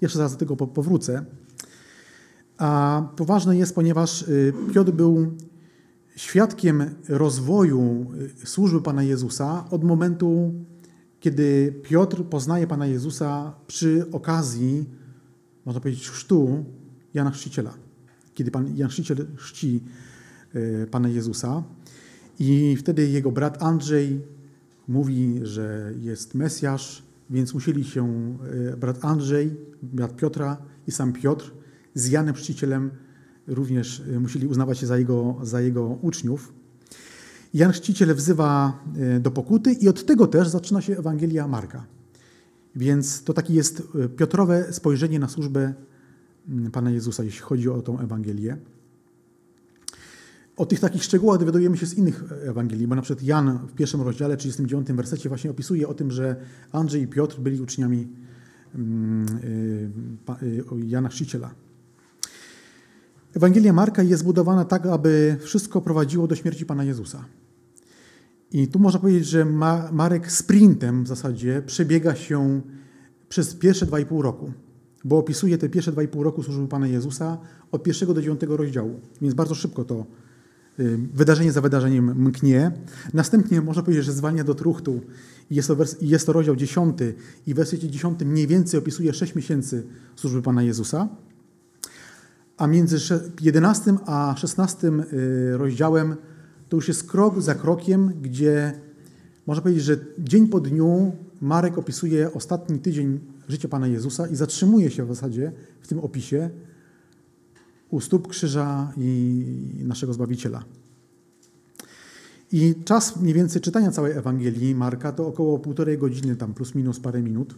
[0.00, 1.24] Jeszcze zaraz do tego powrócę.
[2.58, 5.34] A to ważne jest, ponieważ yy, Piotr był
[6.16, 8.06] świadkiem rozwoju
[8.40, 10.54] yy, służby Pana Jezusa od momentu
[11.26, 14.84] kiedy Piotr poznaje Pana Jezusa przy okazji,
[15.64, 16.64] można powiedzieć, chrztu
[17.14, 17.74] Jana Chrzciciela.
[18.34, 19.82] Kiedy Pan Jan Chrzciciel chrzci
[20.54, 21.62] e, Pana Jezusa
[22.38, 24.20] i wtedy jego brat Andrzej
[24.88, 28.36] mówi, że jest Mesjasz, więc musieli się
[28.72, 31.52] e, brat Andrzej, brat Piotra i sam Piotr
[31.94, 32.90] z Janem Chrzcicielem
[33.46, 36.52] również e, musieli uznawać się za jego, za jego uczniów.
[37.54, 41.86] Jan Chrzciciel wzywa e, do pokuty i od tego też zaczyna się Ewangelia Marka.
[42.76, 43.82] Więc to takie jest
[44.16, 45.74] Piotrowe spojrzenie na służbę
[46.72, 48.56] Pana Jezusa, jeśli chodzi o tą Ewangelię.
[50.56, 54.02] O tych takich szczegółach dowiadujemy się z innych Ewangelii, bo na przykład Jan w pierwszym
[54.02, 56.36] rozdziale, 39 wersecie właśnie opisuje o tym, że
[56.72, 58.08] Andrzej i Piotr byli uczniami
[58.74, 59.26] mm,
[60.42, 61.50] e, Jana Chrzciciela.
[63.34, 67.24] Ewangelia Marka jest zbudowana tak, aby wszystko prowadziło do śmierci Pana Jezusa.
[68.52, 69.44] I tu można powiedzieć, że
[69.92, 72.60] Marek sprintem w zasadzie przebiega się
[73.28, 74.52] przez pierwsze dwa i pół roku,
[75.04, 77.38] bo opisuje te pierwsze dwa i pół roku służby Pana Jezusa
[77.72, 80.25] od pierwszego do dziewiątego rozdziału, więc bardzo szybko to y,
[81.14, 82.72] wydarzenie za wydarzeniem mknie.
[83.14, 85.00] Następnie można powiedzieć, że zwalnia do truchtu
[85.50, 87.14] jest to, wers- jest to rozdział dziesiąty
[87.46, 89.86] i w wersecie dziesiątym mniej więcej opisuje sześć miesięcy
[90.16, 91.08] służby Pana Jezusa.
[92.56, 92.96] A między
[93.40, 96.16] 11 a 16 y, rozdziałem
[96.68, 98.72] to już jest krok za krokiem, gdzie
[99.46, 104.90] można powiedzieć, że dzień po dniu Marek opisuje ostatni tydzień życia Pana Jezusa i zatrzymuje
[104.90, 106.50] się w zasadzie w tym opisie
[107.90, 109.44] u stóp krzyża i
[109.84, 110.64] naszego Zbawiciela.
[112.52, 117.00] I czas mniej więcej czytania całej Ewangelii Marka to około półtorej godziny, tam plus minus
[117.00, 117.54] parę minut,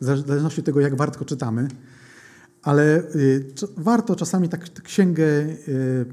[0.00, 1.68] w zależności od tego, jak wartko czytamy.
[2.62, 6.06] Ale y, warto czasami tak księgę, y,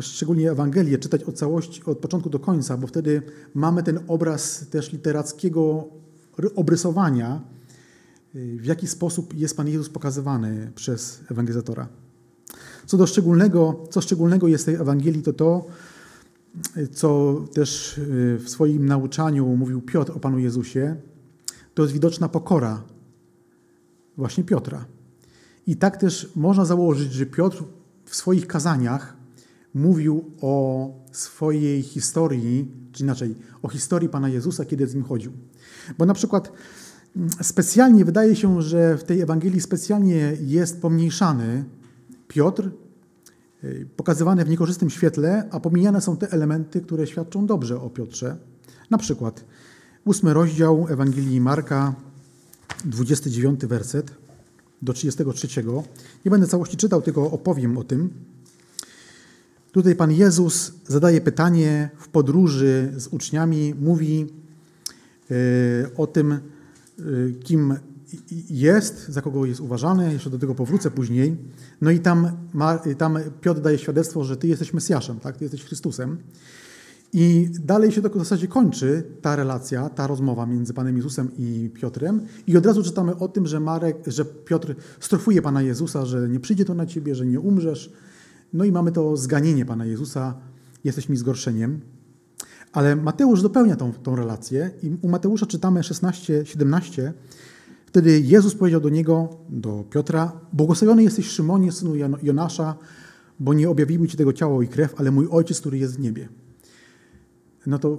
[0.00, 3.22] szczególnie Ewangelię, czytać od całości, od początku do końca, bo wtedy
[3.54, 5.88] mamy ten obraz też literackiego
[6.56, 7.40] obrysowania,
[8.34, 11.88] y, w jaki sposób jest Pan Jezus pokazywany przez ewangelizatora.
[12.88, 15.66] Co do szczególnego, co szczególnego jest tej Ewangelii, to to,
[16.92, 18.00] co też
[18.38, 20.96] w swoim nauczaniu mówił Piotr o Panu Jezusie,
[21.74, 22.82] to jest widoczna pokora
[24.16, 24.84] właśnie Piotra.
[25.66, 27.64] I tak też można założyć, że Piotr
[28.04, 29.16] w swoich kazaniach
[29.74, 35.32] mówił o swojej historii, czy inaczej, o historii Pana Jezusa, kiedy z nim chodził.
[35.98, 36.52] Bo na przykład
[37.16, 41.64] mm, specjalnie wydaje się, że w tej Ewangelii specjalnie jest pomniejszany
[42.28, 42.70] Piotr,
[43.64, 48.36] y, pokazywany w niekorzystnym świetle, a pomijane są te elementy, które świadczą dobrze o Piotrze.
[48.90, 49.44] Na przykład
[50.04, 51.94] ósmy rozdział Ewangelii Marka,
[52.84, 54.10] 29 werset
[54.82, 55.48] do 33.
[56.24, 58.10] Nie będę całości czytał, tylko opowiem o tym.
[59.72, 64.26] Tutaj Pan Jezus zadaje pytanie w podróży z uczniami, mówi
[65.30, 65.34] e,
[65.96, 66.40] o tym, e,
[67.44, 67.74] kim
[68.50, 71.36] jest, za kogo jest uważany, jeszcze do tego powrócę później.
[71.80, 72.30] No i tam,
[72.98, 75.36] tam Piotr daje świadectwo, że Ty jesteś Mesjaszem, tak?
[75.36, 76.18] Ty jesteś Chrystusem.
[77.12, 81.70] I dalej się to w zasadzie kończy ta relacja, ta rozmowa między Panem Jezusem i
[81.74, 82.20] Piotrem.
[82.46, 86.40] I od razu czytamy o tym, że, Marek, że Piotr strofuje Pana Jezusa, że nie
[86.40, 87.92] przyjdzie to na Ciebie, że nie umrzesz.
[88.52, 90.34] No i mamy to zganienie Pana Jezusa,
[90.84, 91.80] jesteś mi zgorszeniem.
[92.72, 97.12] Ale Mateusz dopełnia tą, tą relację i u Mateusza czytamy 16, 17.
[97.88, 102.76] Wtedy Jezus powiedział do niego, do Piotra, błogosławiony jesteś Szymonie, synu Jonasza,
[103.40, 106.28] bo nie objawiły Ci tego ciało i krew, ale mój Ojciec, który jest w niebie
[107.68, 107.98] no to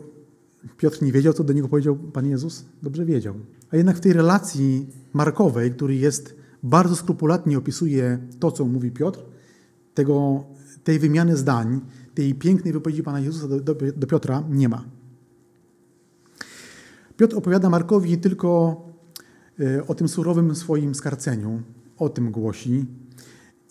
[0.78, 2.66] Piotr nie wiedział, co do niego powiedział Pan Jezus?
[2.84, 3.36] Dobrze wiedział.
[3.72, 9.20] A jednak w tej relacji markowej, który jest bardzo skrupulatnie opisuje to, co mówi Piotr,
[9.94, 10.44] tego,
[10.84, 11.82] tej wymiany zdań,
[12.14, 14.86] tej pięknej wypowiedzi Pana Jezusa do, do, do Piotra nie ma.
[17.18, 18.76] Piotr opowiada Markowi tylko
[19.88, 21.62] o tym surowym swoim skarceniu,
[21.98, 22.86] o tym głosi.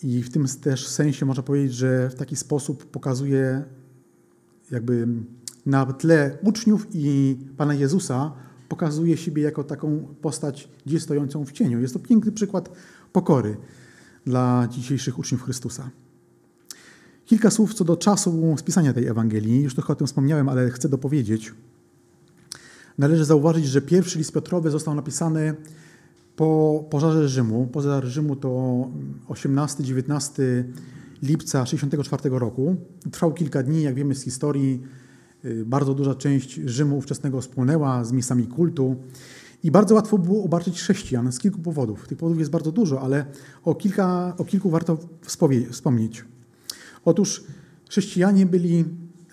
[0.03, 3.63] I w tym też sensie można powiedzieć, że w taki sposób pokazuje
[4.71, 5.07] jakby
[5.65, 8.31] na tle uczniów i Pana Jezusa
[8.69, 11.79] pokazuje siebie jako taką postać gdzieś stojącą w cieniu.
[11.79, 12.69] Jest to piękny przykład
[13.11, 13.57] pokory
[14.25, 15.89] dla dzisiejszych uczniów Chrystusa.
[17.25, 19.63] Kilka słów co do czasu spisania tej Ewangelii.
[19.63, 21.53] Już trochę o tym wspomniałem, ale chcę dopowiedzieć.
[22.99, 25.55] Należy zauważyć, że pierwszy list Piotrowy został napisany
[26.35, 27.67] po pożarze Rzymu.
[27.67, 28.49] Pożar Rzymu to
[29.29, 30.63] 18-19
[31.23, 32.75] lipca 1964 roku.
[33.11, 34.83] Trwał kilka dni, jak wiemy z historii
[35.45, 38.95] Y, bardzo duża część Rzymu ówczesnego spłonęła z miejscami kultu
[39.63, 42.07] i bardzo łatwo było obarczyć chrześcijan z kilku powodów.
[42.07, 43.25] Tych powodów jest bardzo dużo, ale
[43.63, 44.97] o, kilka, o kilku warto
[45.71, 46.25] wspomnieć.
[47.05, 47.43] Otóż
[47.89, 48.85] chrześcijanie byli,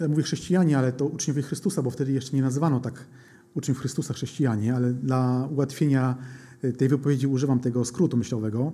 [0.09, 3.07] mówię chrześcijanie, ale to uczniowie Chrystusa, bo wtedy jeszcze nie nazywano tak
[3.57, 6.16] uczniów Chrystusa chrześcijanie, ale dla ułatwienia
[6.64, 8.73] y, tej wypowiedzi używam tego skrótu myślowego.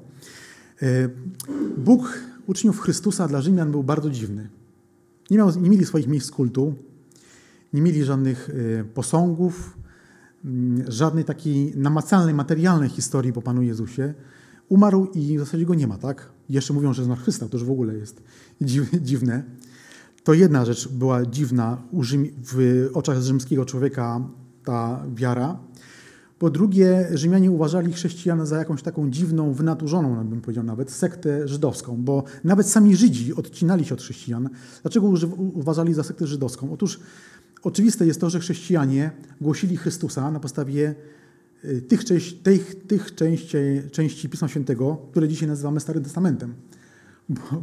[0.82, 1.10] Y,
[1.78, 4.48] Bóg uczniów Chrystusa dla Rzymian był bardzo dziwny.
[5.30, 6.74] Nie, miał, nie mieli swoich miejsc kultu,
[7.72, 9.76] nie mieli żadnych y, posągów,
[10.44, 14.14] mm, żadnej takiej namacalnej, materialnej historii po Panu Jezusie.
[14.68, 16.32] Umarł i w zasadzie go nie ma, tak?
[16.48, 18.22] Jeszcze mówią, że zmartwychwstał, to już w ogóle jest
[19.10, 19.42] dziwne.
[20.24, 21.82] To jedna rzecz była dziwna
[22.52, 24.20] w oczach rzymskiego człowieka,
[24.64, 25.58] ta wiara.
[26.38, 31.96] Po drugie, Rzymianie uważali chrześcijan za jakąś taką dziwną, wynaturzoną, bym powiedział nawet, sektę żydowską,
[31.96, 34.48] bo nawet sami Żydzi odcinali się od chrześcijan.
[34.82, 36.72] Dlaczego uważali za sektę żydowską?
[36.72, 37.00] Otóż
[37.62, 40.94] Oczywiste jest to, że chrześcijanie głosili Chrystusa na podstawie
[41.64, 42.04] y, tych,
[42.42, 43.56] tych, tych części,
[43.92, 46.54] części Pisma Świętego, które dzisiaj nazywamy Starym Testamentem,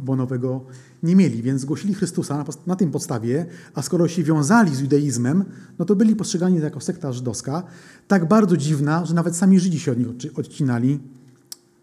[0.04, 0.64] bo, nowego
[1.02, 1.42] nie mieli.
[1.42, 5.44] Więc głosili Chrystusa na, na tym podstawie, a skoro się wiązali z judaizmem,
[5.78, 7.62] no to byli postrzegani jako sekta żydowska,
[8.08, 11.00] tak bardzo dziwna, że nawet sami Żydzi się od nich odcinali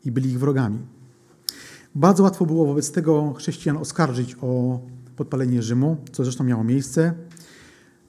[0.05, 0.79] i byli ich wrogami.
[1.95, 4.79] Bardzo łatwo było wobec tego chrześcijan oskarżyć o
[5.15, 7.13] podpalenie Rzymu, co zresztą miało miejsce.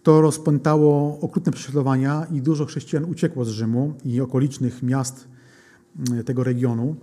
[0.03, 5.29] To rozpętało okrutne prześladowania i dużo chrześcijan uciekło z Rzymu i okolicznych miast
[6.11, 6.97] mm, tego regionu.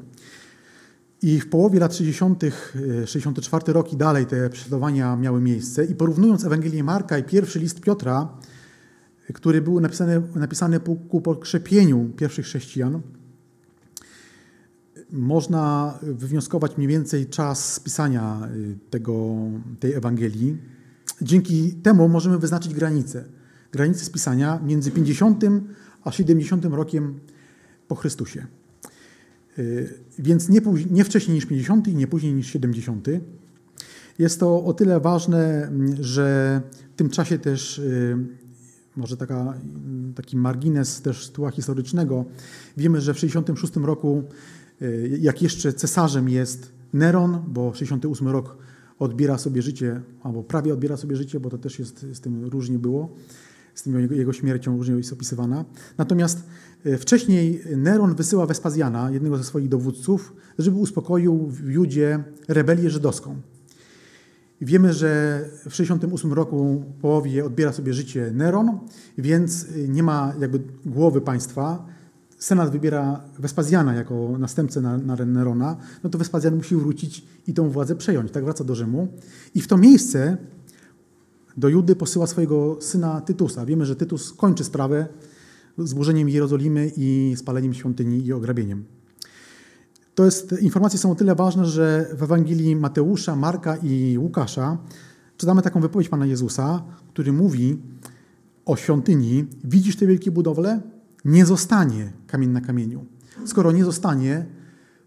[1.26, 2.44] I w połowie lat 60.,
[3.06, 5.86] 64 rok i dalej te prześladowania miały miejsce.
[5.86, 8.38] I porównując Ewangelię Marka i pierwszy list Piotra,
[9.34, 13.02] który był napisany, napisany ku pokrzepieniu pierwszych chrześcijan,
[15.12, 19.36] można wywnioskować mniej więcej czas spisania y, tego,
[19.80, 20.58] tej Ewangelii.
[21.22, 23.26] Dzięki temu możemy wyznaczyć granice.
[23.72, 25.44] Granice spisania między 50
[26.04, 27.20] a 70 rokiem
[27.88, 28.48] po Chrystusie.
[29.60, 33.08] Y, więc nie, nie wcześniej niż 50 i nie później niż 70.
[34.20, 36.62] Jest to o tyle ważne, że
[36.94, 38.18] w tym czasie też y,
[38.96, 39.54] może taka,
[40.16, 42.26] taki margines też tytułu historycznego.
[42.78, 44.24] Wiemy, że w 66 roku,
[44.82, 48.58] y, jak jeszcze cesarzem jest Neron, bo 68 rok
[49.00, 52.80] odbiera sobie życie, albo prawie odbiera sobie życie, bo to też jest, z tym różnie
[52.80, 53.16] było,
[53.76, 55.66] z tym jego, śmiercią różnie jest opisywana.
[55.98, 56.44] Natomiast
[56.86, 63.36] e, wcześniej Neron wysyła Wespazjana, jednego ze swoich dowódców, żeby uspokoił w Judzie rebelię żydowską.
[64.62, 68.80] Wiemy, że w 68 roku w połowie odbiera sobie życie Neron,
[69.18, 71.86] więc nie ma jakby głowy państwa,
[72.40, 77.70] Senat wybiera Wespazjana jako następcę na, na Nerona, no to Wespazjan musi wrócić i tą
[77.70, 78.32] władzę przejąć.
[78.32, 79.08] Tak wraca do Rzymu.
[79.56, 80.38] I w to miejsce
[81.58, 83.66] do Judy posyła swojego syna Tytusa.
[83.66, 85.08] Wiemy, że Tytus kończy sprawę
[85.78, 88.86] zburzeniem Jerozolimy i spaleniem świątyni i ograbieniem.
[90.16, 94.78] To jest, informacje są o tyle ważne, że w Ewangelii Mateusza, Marka i Łukasza
[95.38, 97.78] czytamy taką wypowiedź Pana Jezusa, który mówi
[98.66, 100.82] o świątyni: Widzisz te wielkie budowle?
[101.26, 103.06] Nie zostanie kamień na kamieniu.
[103.46, 104.46] Skoro nie zostanie,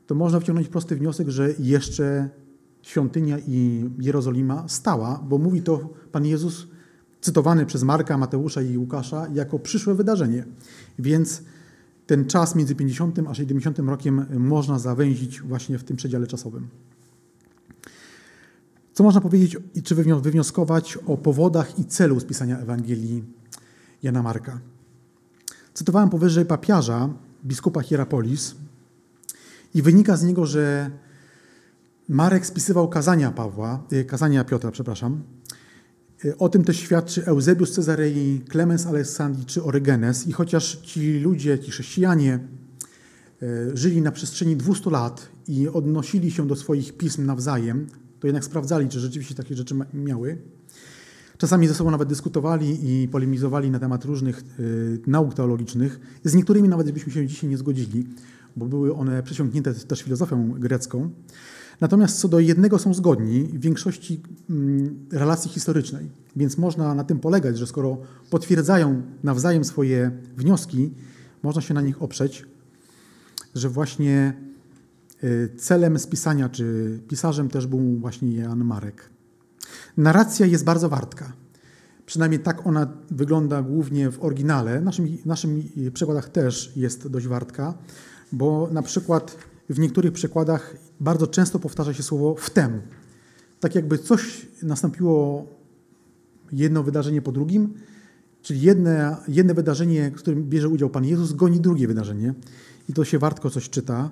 [0.07, 2.29] to można wyciągnąć prosty wniosek, że jeszcze
[2.83, 6.67] świątynia i Jerozolima stała, bo mówi to Pan Jezus,
[7.21, 10.45] cytowany przez Marka, Mateusza i Łukasza, jako przyszłe wydarzenie.
[10.99, 11.43] Więc
[12.07, 16.69] ten czas między 50 a 70 rokiem można zawęzić właśnie w tym przedziale czasowym.
[18.93, 23.25] Co można powiedzieć czy wywnioskować o powodach i celu spisania Ewangelii
[24.03, 24.61] Jana Marka?
[25.75, 27.09] Cytowałem powyżej papiarza,
[27.45, 28.55] biskupa Hierapolis
[29.75, 30.91] i wynika z niego, że
[32.09, 35.23] Marek spisywał kazania Pawła, y, kazania Piotra, przepraszam.
[36.25, 40.27] Y, o tym też świadczy Eusebiusz Cezarei, Klemens Aleksandrii czy Orygenes.
[40.27, 42.39] I chociaż ci ludzie, ci chrześcijanie
[43.43, 47.87] y, żyli na przestrzeni 200 lat i odnosili się do swoich pism nawzajem,
[48.21, 50.39] to jednak sprawdzali, czy rzeczywiście takie rzeczy miały.
[51.39, 54.45] Czasami ze sobą nawet dyskutowali i polemizowali na temat różnych
[55.07, 56.01] nauk teologicznych.
[56.25, 58.07] Z niektórymi nawet byśmy się dzisiaj nie zgodzili,
[58.57, 61.11] bo były one przesiąknięte też filozofią grecką.
[61.81, 66.11] Natomiast co do jednego są zgodni w większości mm, relacji historycznej.
[66.37, 67.99] Więc można na tym polegać, że skoro
[68.31, 70.91] potwierdzają nawzajem swoje wnioski,
[71.43, 72.47] można się na nich oprzeć,
[73.55, 74.35] że właśnie
[75.25, 79.11] y, celem spisania, czy pisarzem też był właśnie Jan Marek.
[79.97, 81.33] Narracja jest bardzo wartka.
[82.07, 84.81] Przynajmniej tak ona wygląda głównie w oryginale.
[84.81, 85.63] W naszym, naszym
[85.93, 87.75] przekładach też jest dość wartka,
[88.33, 89.37] bo na przykład
[89.71, 92.81] w niektórych przekładach bardzo często powtarza się słowo wtem.
[93.61, 95.47] Tak jakby coś nastąpiło
[96.53, 97.75] jedno wydarzenie po drugim,
[98.43, 102.35] czyli jedne, jedne wydarzenie, w którym bierze udział Pan Jezus, goni drugie wydarzenie
[102.89, 104.11] i to się wartko coś czyta.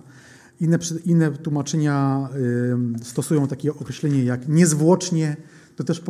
[0.61, 2.29] Inne, inne tłumaczenia
[3.01, 5.37] y, stosują takie określenie jak niezwłocznie,
[5.77, 6.03] to też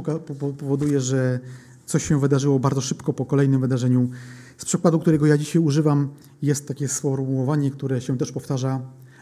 [0.58, 1.40] powoduje, że
[1.86, 4.10] coś się wydarzyło bardzo szybko po kolejnym wydarzeniu.
[4.58, 6.08] Z przykładu, którego ja dzisiaj używam,
[6.42, 8.80] jest takie sformułowanie, które się też powtarza,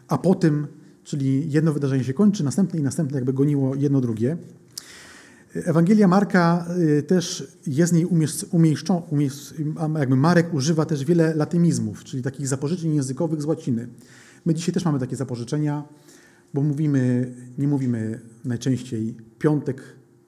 [0.09, 0.67] a po tym,
[1.05, 4.37] czyli jedno wydarzenie się kończy, następne i następne jakby goniło jedno drugie.
[5.55, 6.67] Ewangelia Marka
[6.99, 8.07] y, też jest niej
[8.51, 9.03] umieszczona,
[9.99, 13.89] jakby Marek używa też wiele latymizmów, czyli takich zapożyczeń językowych z łaciny.
[14.45, 15.85] My dzisiaj też mamy takie zapożyczenia,
[16.55, 19.83] bo mówimy, nie mówimy najczęściej piątek,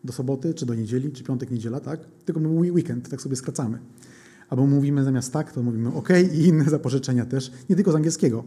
[0.06, 2.00] do soboty, czy do niedzieli, czy piątek, niedziela, tak?
[2.24, 3.78] Tylko my mówimy weekend, tak sobie skracamy.
[4.48, 8.44] Albo mówimy zamiast tak, to mówimy OK i inne zapożyczenia też, nie tylko z angielskiego.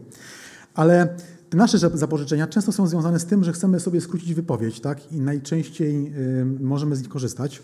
[0.74, 1.16] Ale
[1.56, 5.12] nasze zapożyczenia często są związane z tym, że chcemy sobie skrócić wypowiedź, tak?
[5.12, 7.62] I najczęściej y, możemy z nich korzystać.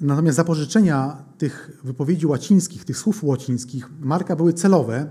[0.00, 5.10] Natomiast zapożyczenia tych wypowiedzi łacińskich, tych słów łacińskich Marka były celowe,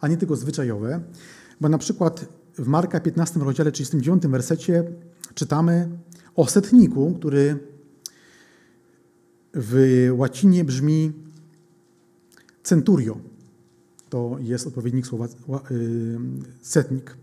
[0.00, 1.00] a nie tylko zwyczajowe,
[1.60, 4.84] bo na przykład w Marka 15 rozdziale 39 wersecie
[5.34, 5.88] czytamy
[6.36, 7.58] o setniku, który
[9.54, 11.12] w łacinie brzmi
[12.62, 13.18] centurio.
[14.10, 15.26] To jest odpowiednik słowa
[15.70, 16.18] y,
[16.62, 17.16] setnik.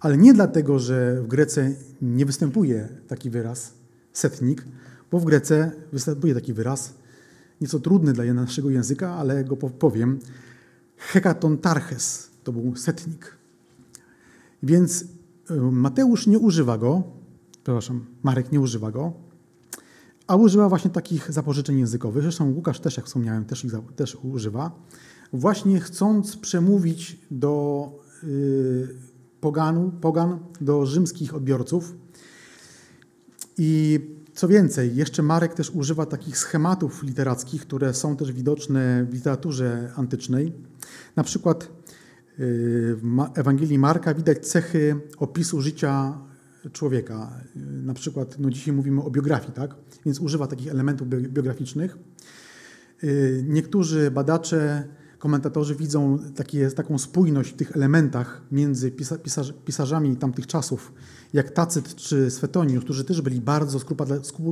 [0.00, 3.74] Ale nie dlatego, że w Grece nie występuje taki wyraz
[4.12, 4.64] setnik,
[5.10, 6.94] bo w Grece występuje taki wyraz,
[7.60, 10.18] nieco trudny dla naszego języka, ale go powiem.
[10.96, 13.36] Hekatontarches to był setnik.
[14.62, 15.04] Więc
[15.72, 17.02] Mateusz nie używa go,
[17.62, 19.12] przepraszam, Marek nie używa go,
[20.26, 22.22] a używa właśnie takich zapożyczeń językowych.
[22.22, 24.72] Zresztą Łukasz też, jak wspomniałem, też ich też używa.
[25.32, 27.88] Właśnie chcąc przemówić do
[28.24, 28.88] y,
[29.40, 31.94] poganu, pogan, do rzymskich odbiorców.
[33.58, 34.00] I
[34.34, 39.92] co więcej, jeszcze Marek też używa takich schematów literackich, które są też widoczne w literaturze
[39.96, 40.52] antycznej.
[41.16, 41.68] Na przykład y,
[42.96, 46.18] w Ewangelii Marka widać cechy opisu życia
[46.72, 47.40] człowieka.
[47.82, 49.74] Na przykład no dzisiaj mówimy o biografii, tak?
[50.06, 51.98] więc używa takich elementów biograficznych.
[53.04, 54.88] Y, niektórzy badacze,
[55.20, 58.90] komentatorzy widzą takie, taką spójność w tych elementach między
[59.22, 60.92] pisarz, pisarzami tamtych czasów,
[61.32, 63.78] jak Tacyt czy Swetoniusz, którzy też byli bardzo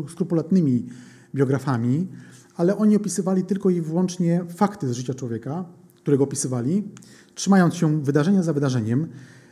[0.08, 0.86] skrupulatnymi
[1.34, 2.08] biografami,
[2.56, 5.64] ale oni opisywali tylko i wyłącznie fakty z życia człowieka,
[5.96, 6.84] którego opisywali,
[7.34, 9.08] trzymając się wydarzenia za wydarzeniem,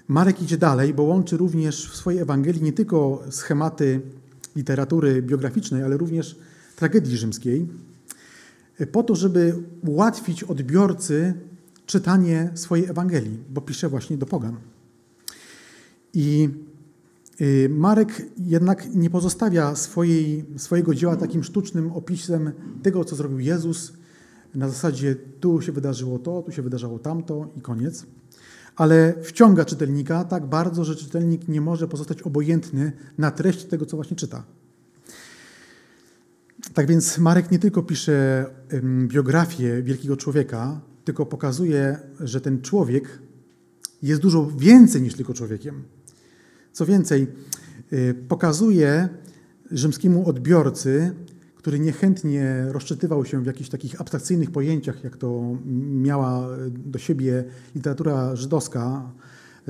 [0.08, 4.00] Marek idzie dalej, bo łączy również w swojej Ewangelii nie tylko schematy
[4.56, 6.36] literatury biograficznej, ale również
[6.76, 7.68] tragedii rzymskiej,
[8.92, 11.34] po to, żeby ułatwić odbiorcy
[11.86, 14.56] czytanie swojej Ewangelii, bo pisze właśnie do pogan.
[16.14, 16.48] I
[17.40, 22.52] y, Marek jednak nie pozostawia swojej, swojego dzieła takim sztucznym opisem
[22.82, 23.92] tego, co zrobił Jezus,
[24.54, 28.06] na zasadzie tu się wydarzyło to, tu się wydarzało tamto i koniec
[28.76, 33.96] ale wciąga czytelnika tak bardzo, że czytelnik nie może pozostać obojętny na treść tego, co
[33.96, 34.44] właśnie czyta.
[36.76, 38.46] Tak więc Marek nie tylko pisze
[39.06, 43.18] biografię wielkiego człowieka, tylko pokazuje, że ten człowiek
[44.02, 45.82] jest dużo więcej niż tylko człowiekiem.
[46.72, 47.26] Co więcej,
[47.92, 49.08] y, pokazuje
[49.70, 51.12] rzymskiemu odbiorcy,
[51.54, 55.56] który niechętnie rozczytywał się w jakichś takich abstrakcyjnych pojęciach, jak to
[55.92, 59.12] miała do siebie literatura żydowska,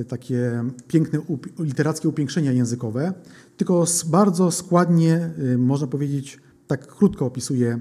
[0.08, 1.20] takie piękne
[1.58, 3.12] literackie upiększenia językowe,
[3.56, 7.80] tylko bardzo składnie, y, można powiedzieć, tak krótko opisuje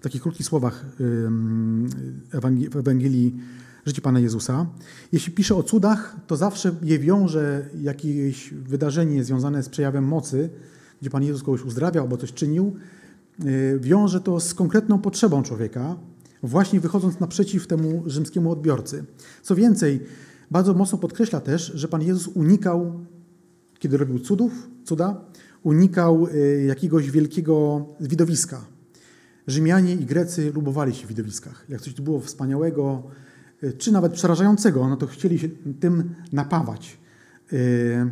[0.00, 0.84] w takich krótkich słowach
[2.70, 3.36] w Ewangelii
[3.86, 4.66] życie Pana Jezusa.
[5.12, 10.50] Jeśli pisze o cudach, to zawsze je wiąże jakieś wydarzenie związane z przejawem mocy,
[11.00, 12.76] gdzie Pan Jezus kogoś uzdrawiał albo coś czynił,
[13.44, 15.96] y, wiąże to z konkretną potrzebą człowieka,
[16.42, 19.04] właśnie wychodząc naprzeciw temu rzymskiemu odbiorcy.
[19.42, 20.00] Co więcej,
[20.50, 23.04] bardzo mocno podkreśla też, że Pan Jezus unikał,
[23.78, 24.52] kiedy robił cudów,
[24.84, 25.24] cuda,
[25.66, 28.64] unikał y, jakiegoś wielkiego widowiska.
[29.46, 31.64] Rzymianie i Grecy lubowali się w widowiskach.
[31.68, 33.02] Jak coś tu było wspaniałego,
[33.62, 35.48] y, czy nawet przerażającego, no to chcieli się
[35.80, 36.98] tym napawać.
[37.52, 38.10] Y,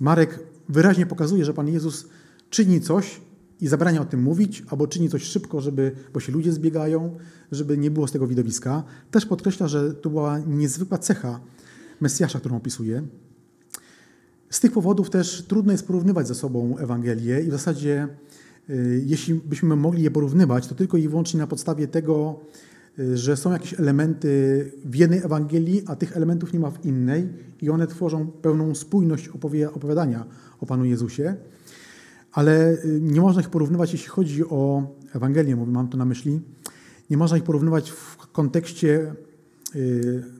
[0.00, 2.08] Marek wyraźnie pokazuje, że Pan Jezus
[2.50, 3.20] czyni coś
[3.60, 7.16] i zabrania o tym mówić, albo czyni coś szybko, żeby, bo się ludzie zbiegają,
[7.52, 8.84] żeby nie było z tego widowiska.
[9.10, 11.40] Też podkreśla, że to była niezwykła cecha
[12.00, 13.02] Mesjasza, którą opisuje.
[14.50, 18.08] Z tych powodów też trudno jest porównywać ze sobą Ewangelię i w zasadzie,
[18.70, 22.40] y, jeśli byśmy mogli je porównywać, to tylko i wyłącznie na podstawie tego,
[22.98, 27.28] y, że są jakieś elementy w jednej Ewangelii, a tych elementów nie ma w innej
[27.62, 29.28] i one tworzą pełną spójność
[29.74, 30.24] opowiadania
[30.60, 31.36] o Panu Jezusie.
[32.32, 34.82] Ale y, nie można ich porównywać, jeśli chodzi o
[35.14, 36.40] Ewangelię, mam tu na myśli,
[37.10, 39.14] nie można ich porównywać w kontekście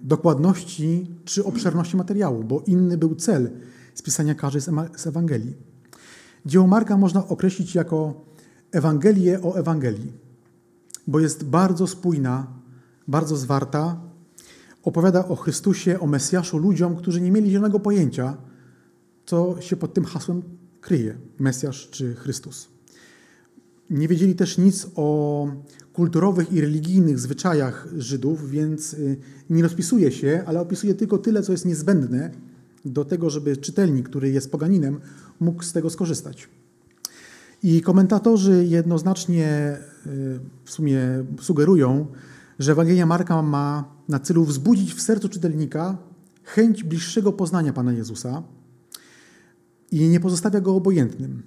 [0.03, 3.51] dokładności czy obszerności materiału, bo inny był cel
[3.99, 4.63] spisania każdej
[4.97, 5.57] z Ewangelii.
[6.47, 8.25] Dzieło Marka można określić jako
[8.73, 10.13] Ewangelię o Ewangelii,
[11.07, 12.47] bo jest bardzo spójna,
[13.09, 14.01] bardzo zwarta,
[14.83, 18.37] opowiada o Chrystusie, o Mesjaszu ludziom, którzy nie mieli zielonego pojęcia,
[19.27, 20.43] co się pod tym hasłem
[20.81, 22.69] kryje, Mesjasz czy Chrystus.
[23.91, 25.49] Nie wiedzieli też nic o
[25.93, 29.17] kulturowych i religijnych zwyczajach Żydów, więc y,
[29.51, 32.31] nie rozpisuje się, ale opisuje tylko tyle, co jest niezbędne
[32.85, 35.01] do tego, żeby czytelnik, który jest poganinem,
[35.41, 36.49] mógł z tego skorzystać.
[37.63, 41.01] I komentatorzy jednoznacznie y, w sumie
[41.41, 42.07] sugerują,
[42.59, 45.99] że Ewangelia Marka ma na celu wzbudzić w sercu czytelnika
[46.45, 48.43] chęć bliższego poznania Pana Jezusa
[49.91, 51.43] i nie pozostawia go obojętnym.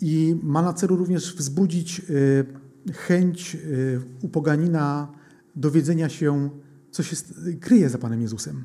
[0.00, 5.12] I ma na celu również wzbudzić y, chęć y, u poganina
[5.56, 6.50] dowiedzenia się,
[6.90, 7.16] co się
[7.60, 8.64] kryje za Panem Jezusem.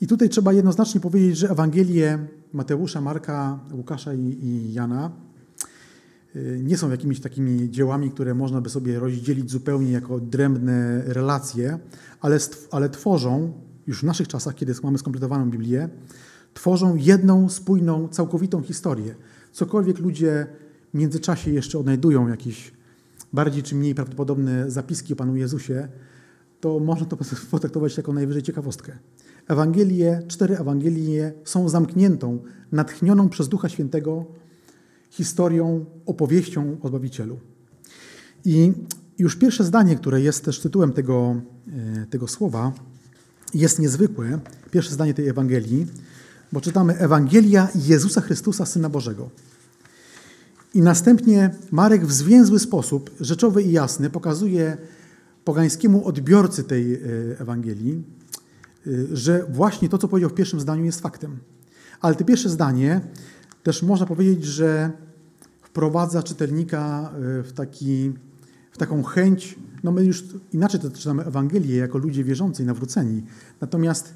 [0.00, 2.18] I tutaj trzeba jednoznacznie powiedzieć, że Ewangelie
[2.52, 5.10] Mateusza, Marka, Łukasza i, i Jana
[6.36, 11.78] y, nie są jakimiś takimi dziełami, które można by sobie rozdzielić zupełnie jako odrębne relacje,
[12.20, 12.38] ale,
[12.70, 13.52] ale tworzą,
[13.86, 15.88] już w naszych czasach, kiedy mamy skompletowaną Biblię,
[16.54, 19.14] tworzą jedną, spójną, całkowitą historię.
[19.52, 20.46] Cokolwiek ludzie
[20.94, 22.72] w międzyczasie jeszcze odnajdują jakieś
[23.32, 25.88] bardziej czy mniej prawdopodobne zapiski o Panu Jezusie,
[26.60, 27.16] to można to
[27.50, 28.98] potraktować jako najwyżej ciekawostkę.
[29.48, 32.38] Ewangelie, cztery Ewangelie są zamkniętą,
[32.72, 34.24] natchnioną przez Ducha Świętego
[35.10, 37.38] historią, opowieścią o Zbawicielu.
[38.44, 38.72] I
[39.18, 41.40] już pierwsze zdanie, które jest też tytułem tego,
[42.02, 42.72] e, tego słowa,
[43.54, 44.38] jest niezwykłe.
[44.70, 45.86] Pierwsze zdanie tej Ewangelii,
[46.52, 49.30] bo czytamy Ewangelia Jezusa Chrystusa, Syna Bożego.
[50.74, 54.76] I następnie Marek w zwięzły sposób, rzeczowy i jasny, pokazuje
[55.44, 56.98] pogańskiemu odbiorcy tej e,
[57.38, 58.02] Ewangelii,
[59.12, 61.38] że właśnie to, co powiedział w pierwszym zdaniu, jest faktem.
[62.00, 63.00] Ale to pierwsze zdanie
[63.62, 64.90] też można powiedzieć, że
[65.62, 68.12] wprowadza czytelnika y, w, taki,
[68.72, 73.22] w taką chęć, no my już inaczej to czytamy Ewangelię jako ludzie wierzący i nawróceni.
[73.60, 74.14] Natomiast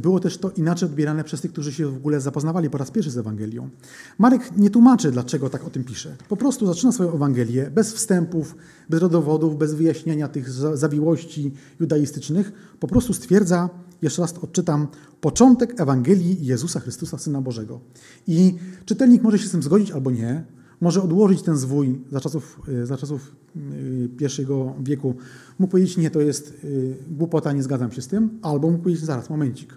[0.00, 3.10] było też to inaczej odbierane przez tych, którzy się w ogóle zapoznawali po raz pierwszy
[3.10, 3.70] z Ewangelią.
[4.18, 6.16] Marek nie tłumaczy, dlaczego tak o tym pisze.
[6.28, 8.56] Po prostu zaczyna swoją Ewangelię bez wstępów,
[8.90, 12.52] bez rodowodów, bez wyjaśnienia tych zawiłości judaistycznych.
[12.80, 13.70] Po prostu stwierdza,
[14.02, 14.88] jeszcze raz odczytam,
[15.20, 17.80] początek Ewangelii Jezusa Chrystusa, Syna Bożego.
[18.26, 20.44] I czytelnik może się z tym zgodzić albo nie,
[20.82, 25.14] może odłożyć ten zwój za czasów, y, za czasów y, pierwszego wieku.
[25.58, 29.04] Mógł powiedzieć, nie, to jest y, głupota, nie zgadzam się z tym, albo mógł powiedzieć,
[29.04, 29.74] zaraz, momencik.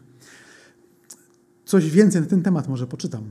[1.66, 3.24] Coś więcej na ten temat może poczytam.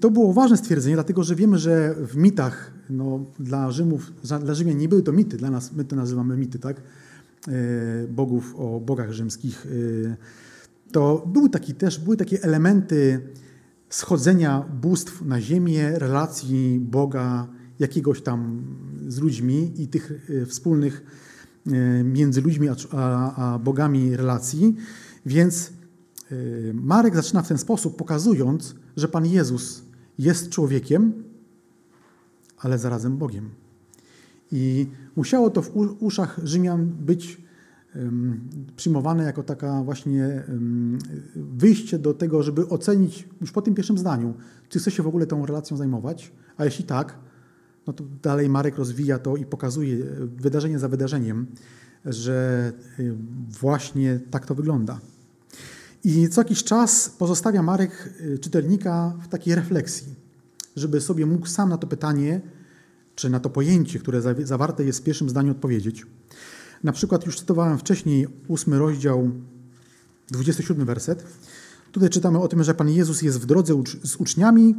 [0.00, 4.78] To było ważne stwierdzenie, dlatego że wiemy, że w mitach, no, dla Rzymów, dla Rzymian
[4.78, 6.82] nie były to mity, dla nas my to nazywamy mity, tak?
[8.08, 9.66] Bogów o bogach rzymskich.
[10.92, 13.20] To były, taki, też, były takie elementy
[13.90, 18.62] schodzenia bóstw na ziemię, relacji Boga jakiegoś tam
[19.08, 21.04] z ludźmi i tych e, wspólnych
[21.66, 24.76] e, między ludźmi a, a, a bogami relacji.
[25.26, 25.72] Więc
[26.30, 26.34] e,
[26.74, 29.82] Marek zaczyna w ten sposób, pokazując, że Pan Jezus
[30.18, 31.12] jest człowiekiem,
[32.58, 33.50] ale zarazem Bogiem.
[34.52, 34.86] I
[35.16, 35.70] musiało to w
[36.00, 37.40] uszach Rzymian być
[38.76, 40.44] przyjmowane jako taka właśnie
[41.36, 44.34] wyjście do tego, żeby ocenić już po tym pierwszym zdaniu,
[44.68, 47.18] czy chce się w ogóle tą relacją zajmować, a jeśli tak,
[47.86, 49.96] no to dalej Marek rozwija to i pokazuje
[50.36, 51.46] wydarzenie za wydarzeniem,
[52.04, 53.14] że y,
[53.60, 55.00] właśnie tak to wygląda.
[56.04, 60.14] I co jakiś czas pozostawia Marek y, czytelnika w takiej refleksji,
[60.76, 62.40] żeby sobie mógł sam na to pytanie,
[63.14, 66.06] czy na to pojęcie, które zawarte jest w pierwszym zdaniu, odpowiedzieć.
[66.84, 69.30] Na przykład już cytowałem wcześniej ósmy rozdział,
[70.30, 71.24] 27 werset.
[71.92, 74.74] Tutaj czytamy o tym, że Pan Jezus jest w drodze z uczniami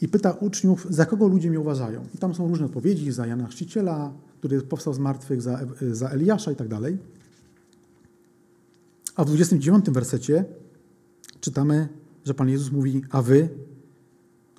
[0.00, 2.06] i pyta uczniów, za kogo ludzie mnie uważają.
[2.14, 5.60] I tam są różne odpowiedzi, za Jana Chrzciciela, który powstał z martwych, za,
[5.92, 6.98] za Eliasza i tak dalej.
[9.16, 10.44] A w 29 wersecie
[11.40, 11.88] czytamy,
[12.24, 13.48] że Pan Jezus mówi, a wy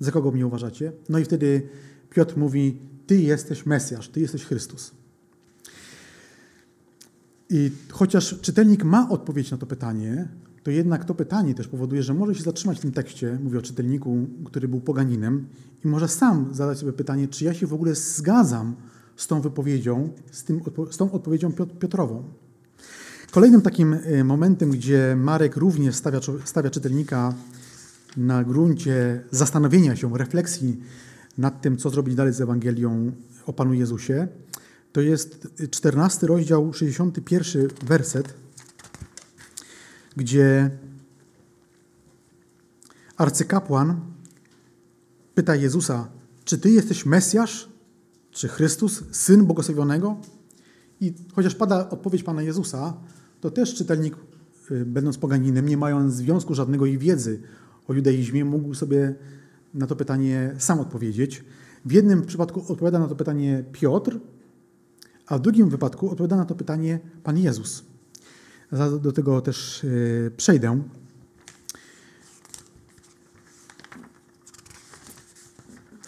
[0.00, 0.92] za kogo mnie uważacie?
[1.08, 1.68] No i wtedy
[2.10, 4.92] Piotr mówi, ty jesteś Mesjasz, ty jesteś Chrystus.
[7.50, 10.28] I chociaż czytelnik ma odpowiedź na to pytanie,
[10.62, 13.62] to jednak to pytanie też powoduje, że może się zatrzymać w tym tekście, mówię o
[13.62, 15.46] czytelniku, który był poganinem,
[15.84, 18.76] i może sam zadać sobie pytanie, czy ja się w ogóle zgadzam
[19.16, 22.24] z tą wypowiedzią, z, tym, z tą odpowiedzią Piotrową.
[23.30, 27.34] Kolejnym takim e, momentem, gdzie Marek również stawia, stawia czytelnika
[28.16, 30.80] na gruncie zastanowienia się, refleksji
[31.38, 33.12] nad tym, co zrobić dalej z Ewangelią
[33.46, 34.28] o Panu Jezusie,
[34.96, 38.34] to jest 14 rozdział, 61 werset,
[40.16, 40.70] gdzie
[43.16, 44.00] arcykapłan
[45.34, 46.08] pyta Jezusa,
[46.44, 47.68] czy Ty jesteś Mesjasz,
[48.30, 50.16] czy Chrystus, Syn Błogosławionego?
[51.00, 52.96] I chociaż pada odpowiedź Pana Jezusa,
[53.40, 54.16] to też czytelnik,
[54.70, 57.42] y, będąc poganinem, nie mając związku żadnego i wiedzy
[57.88, 59.14] o judaizmie, mógł sobie
[59.74, 61.44] na to pytanie sam odpowiedzieć.
[61.84, 64.18] W jednym przypadku odpowiada na to pytanie Piotr,
[65.26, 67.84] a w drugim wypadku odpowiada na to pytanie Pan Jezus.
[69.00, 70.82] Do tego też e, przejdę.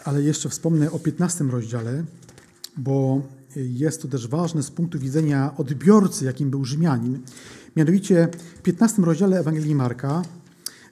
[0.05, 2.03] Ale jeszcze wspomnę o 15 rozdziale,
[2.77, 3.21] bo
[3.55, 7.19] jest to też ważne z punktu widzenia odbiorcy, jakim był Rzymianin.
[7.75, 10.21] Mianowicie w 15 rozdziale Ewangelii Marka,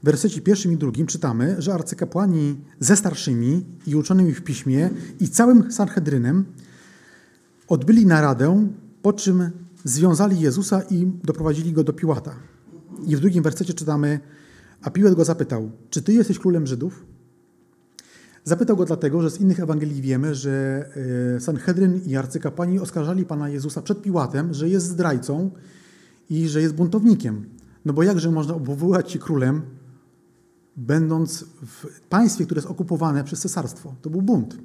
[0.04, 5.30] w wersecie pierwszym i drugim czytamy, że arcykapłani ze starszymi i uczonymi w piśmie i
[5.30, 6.46] całym Sanhedrynem
[7.68, 8.68] odbyli naradę,
[9.02, 9.50] po czym
[9.84, 12.36] związali Jezusa i doprowadzili go do Piłata.
[13.06, 14.20] I w drugim wersecie czytamy,
[14.82, 17.06] a Piłat go zapytał, czy ty jesteś królem Żydów?
[18.44, 20.86] Zapytał go dlatego, że z innych Ewangelii wiemy, że
[21.36, 25.52] e, Sanhedryn i arcykapłani oskarżali Pana Jezusa przed Piłatem, że jest zdrajcą
[26.30, 27.46] i że jest buntownikiem.
[27.86, 29.62] No bo jakże można obwoływać się królem,
[30.78, 33.96] będąc w państwie, które jest okupowane przez cesarstwo?
[34.02, 34.58] To był bunt.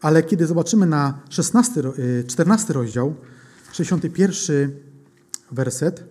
[0.00, 1.82] Ale kiedy zobaczymy na 16,
[2.26, 3.14] 14 y, rozdział,
[3.72, 4.72] 61
[5.50, 6.04] werset,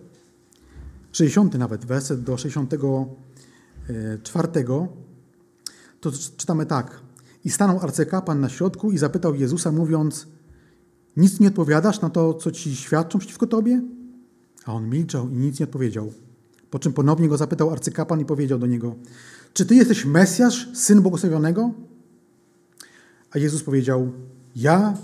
[1.12, 4.48] 60 nawet werset do 64,
[6.00, 7.00] to czytamy tak.
[7.44, 10.26] I stanął arcykapłan na środku i zapytał Jezusa, mówiąc:
[11.16, 13.82] Nic nie odpowiadasz na to, co ci świadczą przeciwko tobie?
[14.64, 16.12] A on milczał i nic nie odpowiedział.
[16.70, 18.94] Po czym ponownie go zapytał arcykapłan i powiedział do niego:
[19.52, 21.70] Czy ty jesteś Mesjasz, syn błogosławionego?
[23.30, 24.12] A Jezus powiedział:
[24.56, 24.94] Ja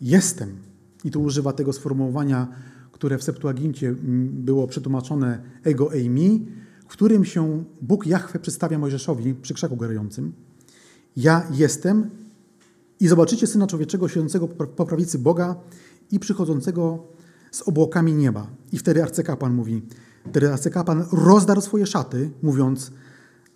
[0.00, 0.56] jestem.
[1.04, 2.48] I tu używa tego sformułowania,
[2.92, 3.94] które w Septuagincie
[4.32, 6.46] było przetłumaczone ego eimi,
[6.84, 10.32] w którym się Bóg Jahwe przedstawia Mojżeszowi przy krzaku gorącym.
[11.16, 12.10] Ja jestem
[13.00, 15.56] i zobaczycie Syna Człowieczego siedzącego po prawicy Boga
[16.10, 17.04] i przychodzącego
[17.50, 18.46] z obłokami nieba.
[18.72, 19.82] I wtedy arcykapłan mówi,
[20.30, 22.92] wtedy arcykapłan rozdarł swoje szaty, mówiąc,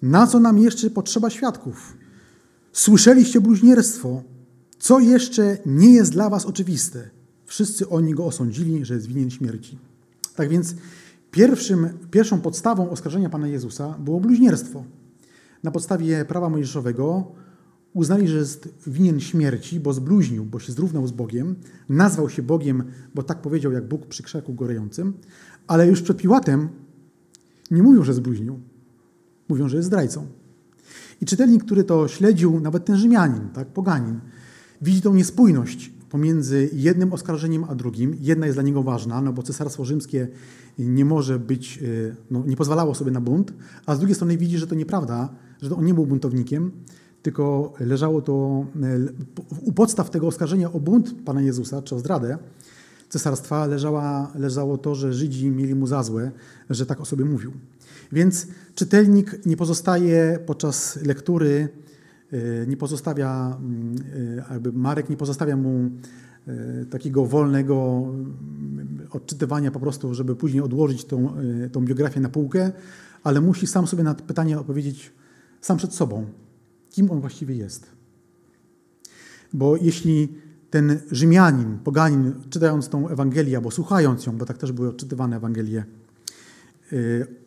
[0.02, 1.96] na co nam jeszcze potrzeba świadków?
[2.72, 4.22] Słyszeliście bluźnierstwo.
[4.78, 7.10] Co jeszcze nie jest dla was oczywiste?
[7.44, 9.78] Wszyscy oni go osądzili, że jest winien śmierci.
[10.36, 10.74] Tak więc
[11.30, 14.84] pierwszym, pierwszą podstawą oskarżenia Pana Jezusa było bluźnierstwo.
[15.62, 17.32] Na podstawie prawa mojżeszowego
[17.94, 21.56] uznali, że jest winien śmierci, bo zbluźnił, bo się zrównał z Bogiem,
[21.88, 25.12] nazwał się Bogiem, bo tak powiedział jak Bóg przy krzaku gorejącym,
[25.66, 26.68] ale już przed Piłatem
[27.70, 28.60] nie mówią, że zbluźnił.
[29.48, 30.26] Mówią, że jest zdrajcą.
[31.22, 34.20] I czytelnik, który to śledził, nawet ten Rzymianin, tak, poganin,
[34.82, 38.16] widzi tą niespójność pomiędzy jednym oskarżeniem a drugim.
[38.20, 40.28] Jedna jest dla niego ważna, no bo cesarstwo rzymskie
[40.78, 43.52] nie może być, e, no, nie pozwalało sobie na bunt,
[43.86, 45.28] a z drugiej strony widzi, że to nieprawda,
[45.62, 46.70] że on nie był buntownikiem,
[47.22, 48.66] tylko leżało to
[49.60, 52.38] u podstaw tego oskarżenia o bunt Pana Jezusa, czy o zdradę
[53.08, 56.30] cesarstwa, leżała, leżało to, że Żydzi mieli mu za złe,
[56.70, 57.52] że tak o sobie mówił.
[58.12, 61.68] Więc czytelnik nie pozostaje podczas lektury,
[62.32, 63.96] e, nie pozostawia, mm,
[64.48, 65.90] e, jakby Marek nie pozostawia mu
[66.46, 71.34] e, takiego wolnego mm, odczytywania po prostu, żeby później odłożyć tą,
[71.72, 72.72] tą biografię na półkę,
[73.24, 75.12] ale musi sam sobie na pytanie odpowiedzieć
[75.60, 76.26] sam przed sobą,
[76.90, 77.86] kim on właściwie jest.
[79.52, 80.28] Bo jeśli
[80.70, 85.84] ten Rzymianin, poganin, czytając tą Ewangelię, albo słuchając ją, bo tak też były odczytywane Ewangelie,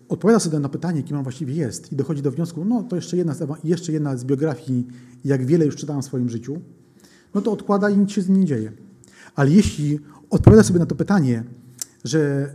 [0.10, 3.18] odpowiada sobie na pytanie, kim on właściwie jest i dochodzi do wniosku, no to jeszcze
[3.18, 4.88] jedna, z, jeszcze jedna z biografii,
[5.26, 6.62] jak wiele już czytałem w swoim życiu,
[7.34, 8.72] no to odkłada i nic się z nim nie dzieje.
[9.36, 10.00] Ale jeśli
[10.30, 11.44] odpowiada sobie na to pytanie,
[12.04, 12.54] że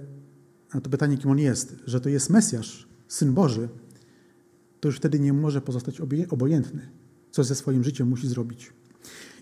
[0.75, 3.69] na to pytanie, kim on jest, że to jest Mesjasz, Syn Boży,
[4.81, 6.89] to już wtedy nie może pozostać obojętny.
[7.31, 8.73] Co ze swoim życiem musi zrobić.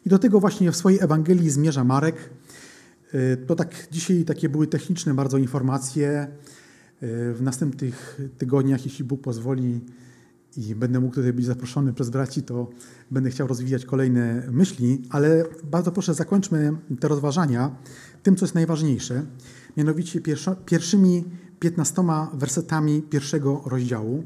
[0.06, 2.30] I do tego właśnie w swojej Ewangelii zmierza Marek.
[3.14, 6.28] Y, to tak dzisiaj takie były techniczne bardzo informacje.
[7.02, 9.80] Y, w następnych tygodniach, jeśli Bóg pozwoli
[10.56, 12.70] i będę mógł tutaj być zaproszony przez braci, to
[13.10, 17.76] będę chciał rozwijać kolejne myśli, ale bardzo proszę zakończmy te rozważania
[18.22, 19.26] tym, co jest najważniejsze,
[19.76, 20.20] mianowicie
[20.66, 21.24] pierwszymi
[21.60, 22.02] 15
[22.34, 24.24] wersetami pierwszego rozdziału.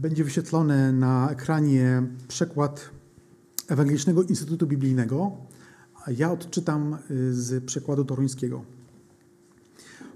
[0.00, 2.90] Będzie wyświetlony na ekranie przekład
[3.68, 5.36] Ewangelicznego Instytutu Biblijnego.
[6.10, 8.64] Ja odczytam y, z przekładu toruńskiego.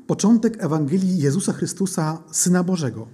[0.06, 3.06] Początek Ewangelii Jezusa Chrystusa, Syna Bożego.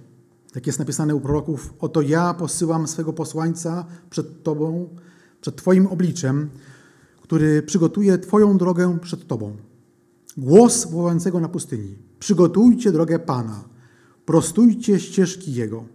[0.55, 4.89] Jak jest napisane u proroków, oto ja posyłam swego posłańca przed Tobą,
[5.41, 6.49] przed Twoim obliczem,
[7.21, 9.55] który przygotuje Twoją drogę przed Tobą.
[10.37, 11.95] Głos wołającego na pustyni.
[12.19, 13.63] Przygotujcie drogę Pana,
[14.25, 15.85] prostujcie ścieżki Jego.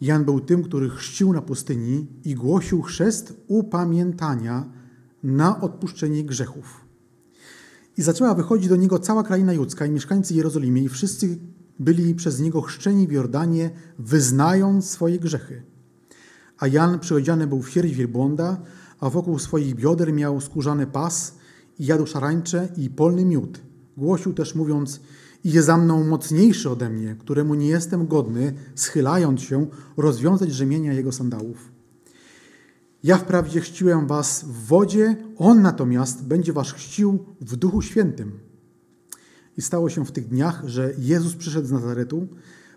[0.00, 4.81] Jan był tym, który chrzcił na pustyni i głosił chrzest upamiętania
[5.22, 6.84] na odpuszczenie grzechów.
[7.96, 11.38] I zaczęła wychodzić do niego cała kraina judzka i mieszkańcy Jerozolimy i wszyscy
[11.78, 15.62] byli przez niego chrzczeni w Jordanie, wyznając swoje grzechy.
[16.58, 18.60] A Jan przyodziany był w sierść wielbłąda,
[19.00, 21.34] a wokół swoich bioder miał skórzany pas
[21.78, 23.60] i jadł szarańcze i polny miód.
[23.96, 25.00] Głosił też mówiąc,
[25.44, 29.66] idzie za mną mocniejszy ode mnie, któremu nie jestem godny, schylając się,
[29.96, 31.71] rozwiązać rzemienia jego sandałów.
[33.02, 38.38] Ja wprawdzie chrzciłem was w wodzie, on natomiast będzie was chrzcił w Duchu Świętym.
[39.56, 42.28] I stało się w tych dniach, że Jezus przyszedł z Nazaretu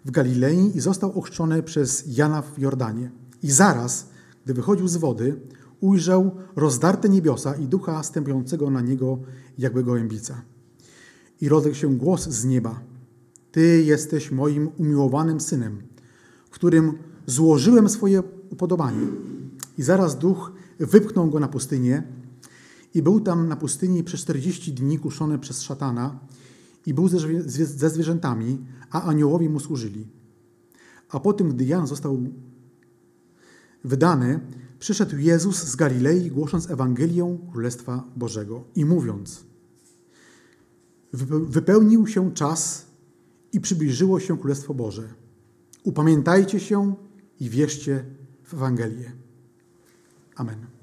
[0.05, 3.11] w Galilei i został ochrzczony przez Jana w Jordanie.
[3.43, 4.09] I zaraz,
[4.45, 5.39] gdy wychodził z wody,
[5.79, 9.19] ujrzał rozdarte niebiosa i ducha stępującego na niego
[9.57, 10.41] jakby gołębica
[11.41, 12.79] i rozległ się głos z nieba.
[13.51, 15.81] Ty jesteś moim umiłowanym synem,
[16.49, 19.07] którym złożyłem swoje upodobanie.
[19.77, 22.03] I zaraz duch wypchnął go na pustynię
[22.93, 26.19] i był tam na pustyni przez 40 dni kuszony przez szatana
[26.85, 30.07] i był ze, zwierzętami, a aniołowie mu służyli.
[31.09, 32.23] A po tym, gdy Jan został
[33.83, 34.39] wydany,
[34.79, 39.39] przyszedł Jezus z Galilei, głosząc Ewangelię Królestwa Bożego i mówiąc–
[41.47, 42.85] wypełnił się czas
[43.53, 45.13] i przybliżyło się Królestwo Boże.
[45.83, 46.95] Upamiętajcie się
[47.39, 48.05] i wierzcie
[48.43, 49.11] w Ewangelię.
[50.37, 50.74] Amen.